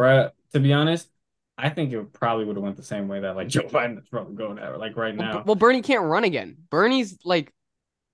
[0.00, 0.30] bruh.
[0.52, 1.08] To be honest,
[1.58, 4.08] I think it probably would have went the same way that like Joe Biden is
[4.08, 5.38] probably going at like right now.
[5.38, 6.56] B- well, Bernie can't run again.
[6.70, 7.52] Bernie's like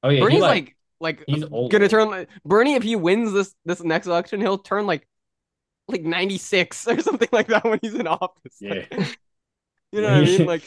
[0.02, 1.70] oh yeah, Bernie's like, like like he's old.
[1.70, 5.06] gonna turn like Bernie if he wins this this next election, he'll turn like
[5.88, 8.56] like 96 or something like that when he's in office.
[8.60, 8.84] Yeah.
[9.92, 10.46] you know what I mean?
[10.46, 10.64] Like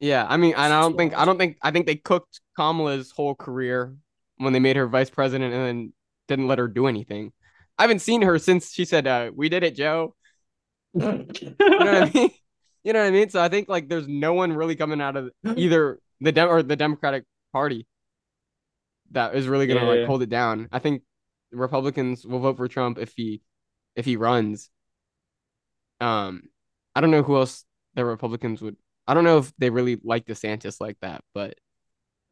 [0.00, 3.10] Yeah, I mean, and I don't think I don't think I think they cooked Kamala's
[3.10, 3.96] whole career
[4.38, 5.92] when they made her vice president and then
[6.28, 7.32] didn't let her do anything.
[7.78, 10.14] I haven't seen her since she said, uh, "We did it, Joe."
[11.68, 12.30] You know what I mean?
[12.84, 13.30] You know what I mean?
[13.30, 16.62] So I think like there's no one really coming out of either the Dem or
[16.62, 17.86] the Democratic Party
[19.12, 20.06] that is really gonna Yeah, like yeah.
[20.06, 20.68] hold it down.
[20.72, 21.02] I think
[21.52, 23.42] Republicans will vote for Trump if he
[23.96, 24.70] if he runs.
[26.00, 26.48] Um,
[26.94, 28.76] I don't know who else the Republicans would.
[29.06, 31.58] I don't know if they really like DeSantis like that, but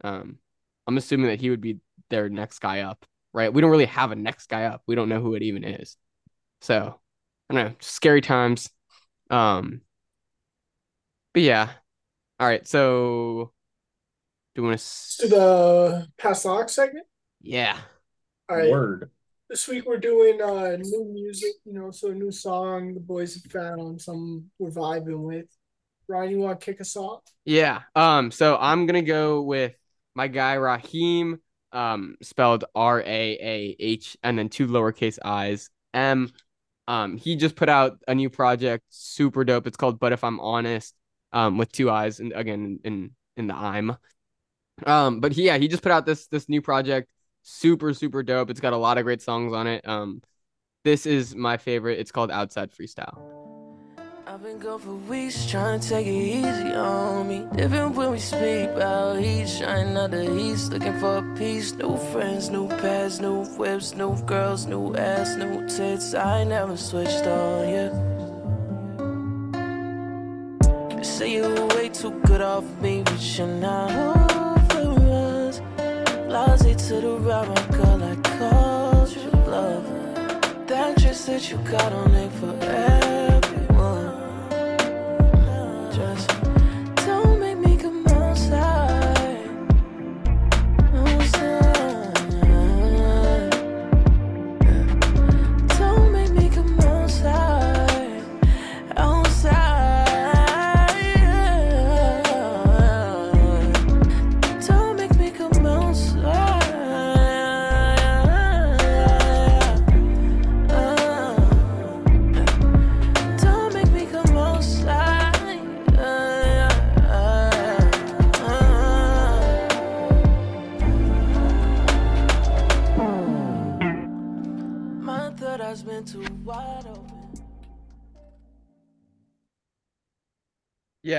[0.02, 0.38] um,
[0.86, 1.78] I'm assuming that he would be
[2.10, 3.52] their next guy up, right?
[3.52, 4.82] We don't really have a next guy up.
[4.86, 5.96] We don't know who it even is.
[6.60, 6.98] So
[7.48, 7.74] I don't know.
[7.80, 8.70] Scary times.
[9.30, 9.80] Um,
[11.32, 11.70] but yeah.
[12.38, 12.66] All right.
[12.66, 13.52] So
[14.54, 15.28] do you want to to?
[15.28, 17.06] the Pass The Aux segment.
[17.40, 17.78] Yeah.
[18.48, 18.70] All right.
[18.70, 19.10] Word.
[19.48, 23.34] This week we're doing uh new music, you know, so a new song the boys
[23.34, 25.46] have found, some we're vibing with.
[26.08, 27.22] Ryan, you want to kick us off?
[27.44, 27.80] Yeah.
[27.94, 29.74] Um, so I'm gonna go with
[30.14, 31.38] my guy RAAHiiM,
[31.72, 36.30] um, spelled R A A H and then two lowercase i's M.
[36.88, 39.66] Um, he just put out a new project, super dope.
[39.66, 40.94] It's called But If I'm Honest,
[41.32, 43.96] um, with two eyes and again in in the I'm.
[44.86, 47.10] Um, but he, yeah, he just put out this this new project,
[47.42, 48.50] super super dope.
[48.50, 49.86] It's got a lot of great songs on it.
[49.86, 50.22] Um,
[50.84, 52.00] this is my favorite.
[52.00, 53.51] It's called Outside Freestyle.
[54.32, 57.44] I've been gone for weeks trying to take it easy on me.
[57.54, 61.72] Different when we speak about heat, shining out the east, looking for a piece.
[61.72, 66.14] New friends, new pads, new whips, new girls, new ass, new tits.
[66.14, 67.90] I never switched on you.
[70.96, 73.90] They say you were way too good off me, but you're not
[74.74, 75.60] over us.
[76.26, 79.84] Lousy to the rubber, girl, I called you love.
[80.68, 82.52] That dress that you got on it for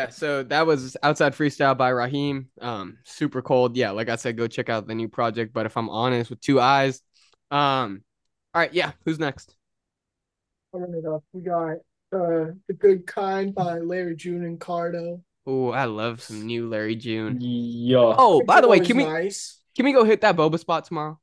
[0.04, 2.46] Yeah, so that was outside freestyle by RAAHiiM.
[2.62, 3.76] Um, super cold.
[3.78, 5.54] Yeah, like I said, go check out the new project.
[5.54, 7.02] But if I'm honest, with two eyes,
[7.52, 8.04] um,
[8.54, 8.92] all right, yeah.
[9.06, 9.56] Who's next?
[10.74, 11.24] I'll run it up.
[11.34, 11.72] We got
[12.12, 15.22] uh The Good Kind by Larry June and Cardo.
[15.46, 17.38] Oh, I love some new Larry June.
[17.42, 19.60] Yo, Oh, by the way, can we nice.
[19.76, 21.20] can we go hit that boba spot tomorrow?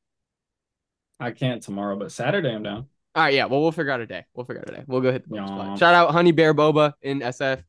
[1.18, 2.87] I can't tomorrow, but Saturday I'm down.
[3.14, 3.47] All right, yeah.
[3.47, 4.24] Well, we'll figure out a day.
[4.35, 4.85] We'll figure out a day.
[4.87, 5.47] We'll go hit the boba Yeah.
[5.47, 5.78] spot.
[5.78, 7.62] Shout out Honey Bear Boba in SF.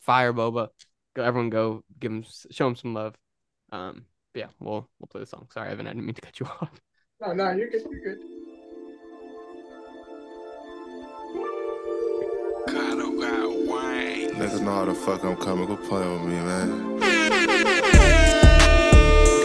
[0.00, 0.68] Fire Boba.
[1.14, 3.16] Go, everyone go give him show him some love.
[3.72, 5.48] Um, but yeah, we'll we'll play the song.
[5.52, 6.70] Sorry, Evan, I didn't mean to cut you off.
[7.20, 7.82] No, no, you're good.
[7.90, 8.40] You're good.
[14.40, 15.66] Niggas know how the fuck I'm coming.
[15.66, 16.98] Go play with me, man.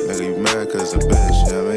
[0.08, 1.75] Nigga, you mad cause a bitch, you know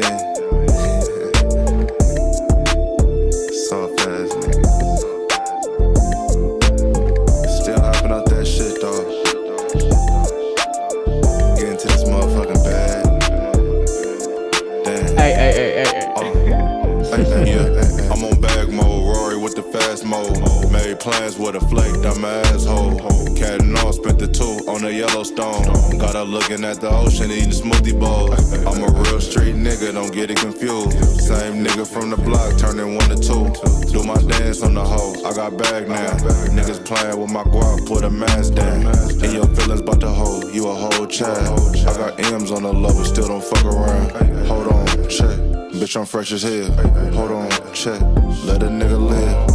[20.99, 22.99] Plans with a flake, dumb asshole.
[23.33, 25.97] Cat and all, spent the two on the Yellowstone.
[25.97, 28.51] Got her looking at the ocean, eating smoothie bowls.
[28.67, 30.99] I'm a real street nigga, don't get it confused.
[31.21, 33.47] Same nigga from the block, turning one to two.
[33.93, 36.11] Do my dance on the hoe, I got bag now.
[36.51, 38.81] Niggas playing with my guap, put a mask down.
[39.23, 41.77] In your feelings, about the hoe, you a whole child.
[41.77, 44.11] I got M's on the but still don't fuck around.
[44.47, 45.39] Hold on, check.
[45.79, 46.71] Bitch, I'm fresh as hell.
[47.13, 48.01] Hold on, check.
[48.43, 49.48] Let a nigga live.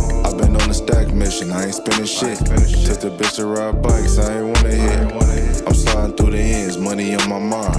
[0.74, 2.36] I a stack mission, I ain't spending shit.
[2.38, 5.62] Took the bitch to ride bikes, I ain't wanna hit.
[5.66, 7.78] I'm sliding through the ends, money on my mind.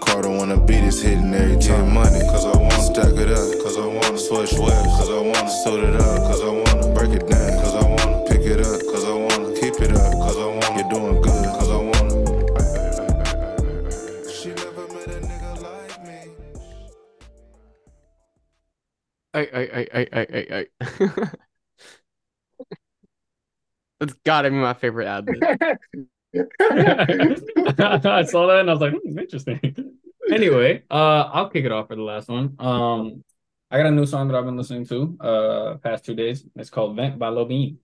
[0.00, 1.92] Carter wanna beat his hitting every time.
[1.92, 3.50] money, cause I wanna stack it up.
[3.64, 6.22] Cause I wanna switch whips, cause I wanna suit it up.
[6.30, 7.50] Cause I wanna break it down.
[7.62, 8.80] Cause I wanna pick it up.
[8.92, 10.12] Cause I wanna keep it up.
[10.22, 11.50] Cause I wanna you're doing good.
[11.58, 12.14] Cause I wanna.
[14.30, 15.50] She never met a nigga
[20.46, 21.40] like
[24.00, 25.28] That's gotta be my favorite ad.
[26.34, 29.60] I saw that and I was like, hmm, interesting.
[30.32, 32.56] anyway, uh, I'll kick it off for the last one.
[32.58, 33.22] Um,
[33.70, 36.44] I got a new song that I've been listening to uh past two days.
[36.56, 37.78] It's called Vent by Lil Bean.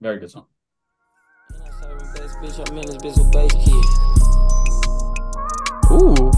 [0.00, 0.46] Very good song.
[2.42, 3.52] Bitch, I'm in this bitch with bass.
[5.92, 6.32] Ooh.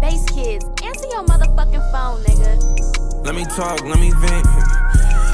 [0.00, 3.24] Base kids, answer your motherfucking phone, nigga.
[3.24, 4.77] Let me talk, let me vent.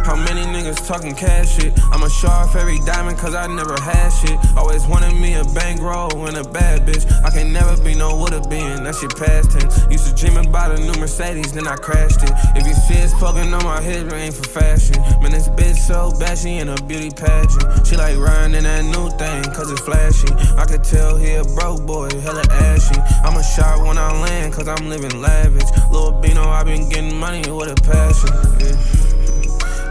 [0.04, 1.72] How many niggas talking cash shit?
[1.90, 4.38] I'm a sharp every diamond cause I never had shit.
[4.54, 7.10] Always wanted me a bankroll and a bad bitch.
[7.24, 9.86] I can never be no would've been, that shit past tense.
[9.90, 12.32] Used to dream about a new Mercedes, then I crashed it.
[12.54, 15.00] If you see it's poking on my head, it ain't for fashion.
[15.22, 17.86] Man, this bitch so bad, she in a beauty pageant.
[17.86, 20.28] She like riding in that new thing cause it's flashy.
[20.60, 23.00] I could tell he a broke boy, hella ashy.
[23.24, 25.64] I'm a shot when I land cause I'm living lavish.
[25.90, 28.28] Lil Bino, I been getting money with a passion.
[28.60, 29.13] Yeah.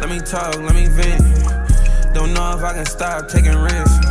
[0.04, 1.24] Let me talk, let me vent.
[2.14, 4.06] Don't know if I can stop taking risks.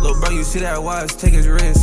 [0.00, 1.82] Lil' bro, you see that watch, take his risk.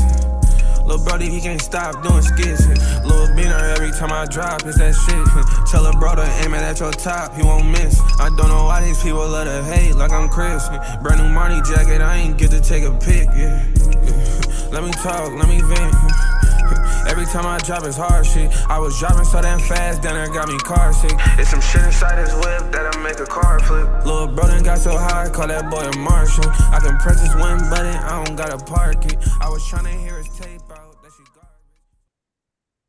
[0.86, 2.66] Lil' brody, he can't stop doing skits.
[3.04, 5.68] Lil' Beaner, every time I drop, it's that shit.
[5.70, 8.00] Tell a brother, aim it at your top, he won't miss.
[8.18, 10.66] I don't know why these people love to hate like I'm Chris.
[11.02, 13.68] Brand new Marty jacket, I ain't get to take a pic, yeah.
[14.72, 16.33] Let me talk, let me vent.
[17.08, 18.52] Every time I drop, it's hard shit.
[18.70, 21.12] I was driving so damn fast, then it got me car sick.
[21.38, 23.88] It's some shit inside this whip that'll make a car flip.
[24.06, 26.46] Little bro done got so high, call that boy a Martian.
[26.74, 29.18] I can press this one button, I don't gotta park it.
[29.42, 31.52] I was trying to hear his tape out, that shit garbage.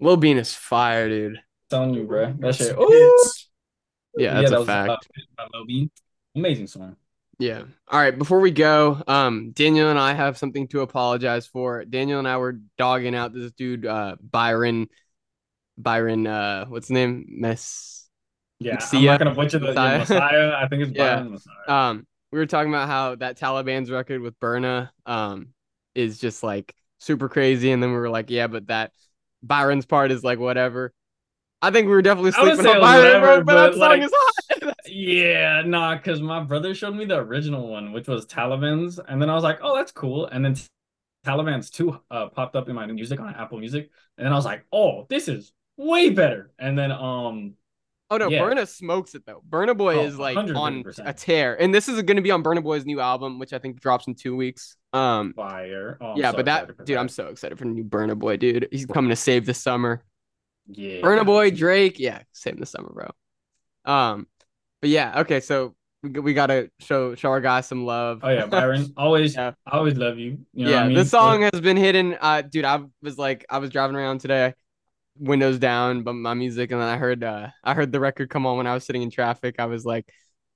[0.00, 1.40] Lil Bean is fire, dude.
[1.70, 2.34] telling you, bro.
[2.38, 2.68] That shit.
[2.68, 4.20] It's- Ooh.
[4.22, 4.90] Yeah, that's that a was, fact.
[4.90, 4.96] uh,
[5.36, 5.90] by Lil Bean.
[6.36, 6.96] Amazing song.
[7.38, 7.62] Yeah.
[7.88, 8.16] All right.
[8.16, 11.84] Before we go, um, Daniel and I have something to apologize for.
[11.84, 14.88] Daniel and I were dogging out this dude, uh, Byron,
[15.76, 17.26] Byron, uh, what's his name?
[17.28, 18.08] Mess.
[18.60, 19.98] Yeah, See I'm not gonna butcher the Messiah.
[19.98, 20.52] Messiah.
[20.56, 21.16] I think it's Yeah.
[21.16, 21.90] Byron Messiah.
[21.90, 25.48] Um, we were talking about how that Taliban's record with Burna, um,
[25.94, 28.92] is just like super crazy, and then we were like, yeah, but that
[29.42, 30.92] Byron's part is like whatever.
[31.60, 34.10] I think we were definitely sleeping on Byron, whatever, bro, but that song like, is
[34.14, 34.33] hot.
[34.86, 39.30] Yeah, nah, because my brother showed me the original one, which was Taliban's, and then
[39.30, 40.26] I was like, oh, that's cool.
[40.26, 40.56] And then
[41.24, 44.44] Taliban's 2 uh, popped up in my music on Apple Music, and then I was
[44.44, 46.52] like, oh, this is way better.
[46.58, 47.54] And then um
[48.10, 48.42] Oh no, Yeah.
[48.42, 49.42] Burna smokes it though.
[49.48, 51.08] Burna Boy Oh, is like on 150%.
[51.08, 53.58] a tear, and this is going to be on Burna Boy's new album, which I
[53.58, 54.76] think drops in two weeks.
[54.92, 55.96] Um, fire.
[56.00, 58.68] Oh, yeah, so but that dude, I'm so excited for the new Burna Boy, dude.
[58.70, 60.04] He's coming to save the summer.
[60.68, 61.00] yeah.
[61.00, 63.10] Burna Boy, Drake, yeah, save the summer, bro.
[63.90, 64.26] Um,
[64.84, 68.20] but yeah, okay, so we, we gotta show show our guys some love.
[68.22, 68.92] Oh yeah, Byron.
[68.98, 69.52] Always, Yeah.
[69.66, 70.44] I always love you.
[70.52, 70.96] You know yeah, what I mean?
[70.98, 72.18] this song has been hidden.
[72.20, 74.52] Uh, dude, I was like, I was driving around today,
[75.18, 78.44] windows down, but my music, and then I heard, uh, I heard the record come
[78.44, 79.54] on when I was sitting in traffic.
[79.58, 80.06] I was like,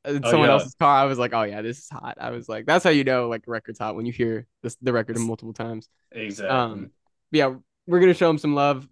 [0.04, 0.56] in Oh, someone yeah.
[0.56, 0.98] else's car.
[0.98, 2.18] I was like, oh yeah, this is hot.
[2.20, 4.92] I was like, that's how you know like record's hot when you hear this the
[4.92, 5.88] record multiple times.
[6.12, 6.50] exactly.
[6.54, 6.90] Um,
[7.30, 7.54] yeah,
[7.86, 8.86] we're gonna show him some love.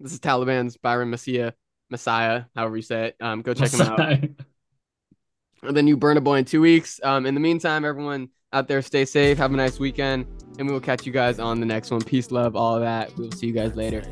[0.00, 1.52] This is Taliban's Byron Messiah,
[1.90, 3.16] Messiah, however you say it.
[3.20, 4.18] Um, go check him out.
[5.66, 7.00] And then you Burna Boy in two weeks.
[7.02, 10.26] Um, in the meantime, everyone out there, stay safe, have a nice weekend,
[10.58, 12.00] and we will catch you guys on the next one.
[12.00, 13.16] Peace, love, all of that.
[13.16, 14.02] We will see you guys later.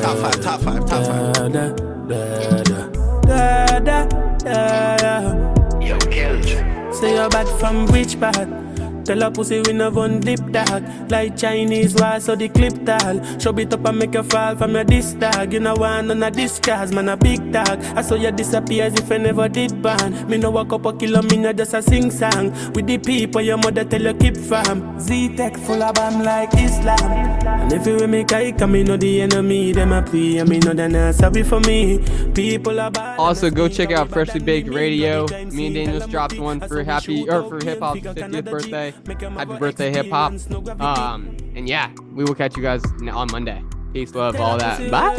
[0.00, 1.34] Top five, top five, top five.
[1.34, 2.88] da, da, da,
[3.22, 4.06] da, da,
[4.38, 5.80] da, da.
[5.80, 6.94] Yo, Kelch.
[6.94, 8.65] Say you're bad from which part?
[9.06, 10.82] Tell a pussy we no one dip dog.
[11.08, 13.22] Like Chinese wall so the clip tall.
[13.38, 15.52] Show it up and make you fall from your disc dog.
[15.52, 17.80] You know one on a disguise man a big dog.
[17.94, 20.92] I saw you disappear as if I never did ban Me no walk up a
[20.92, 22.50] kilo me no just a sing song.
[22.72, 24.98] With the people your mother tell you keep from.
[24.98, 27.36] Z-Tech full of bomb like Islam.
[27.46, 30.48] And if you will make I come me know the enemy Them a pray and
[30.48, 31.98] me know they not sorry for me.
[32.34, 33.20] People are bad.
[33.20, 35.26] Also, go check out Freshly Baked Radio.
[35.52, 38.95] Me and Daniels dropped one for happy or for hip hop's 50th birthday.
[39.04, 40.32] Happy birthday, hip hop.
[40.80, 42.82] Um, and yeah, we will catch you guys
[43.12, 43.62] on Monday.
[43.92, 44.90] Peace, love, all that.
[44.90, 45.16] Bye.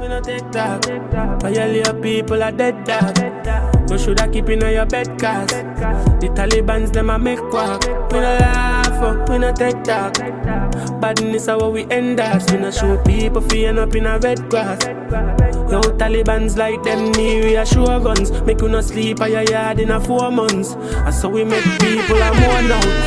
[0.00, 0.20] No.
[3.88, 5.06] You shoulda keep in your bed
[6.20, 7.82] the Taliban's them a make quack.
[8.10, 10.18] We no laugh, oh, we no take that.
[11.00, 12.50] Badness how we end us.
[12.50, 12.70] We no
[13.04, 13.42] people
[13.78, 14.84] up in a red grass.
[15.70, 18.30] Yo, Taliban's like them near reassure guns.
[18.42, 20.74] Make you no sleep at your yard in a four months.
[20.74, 22.96] And so we make people a more now.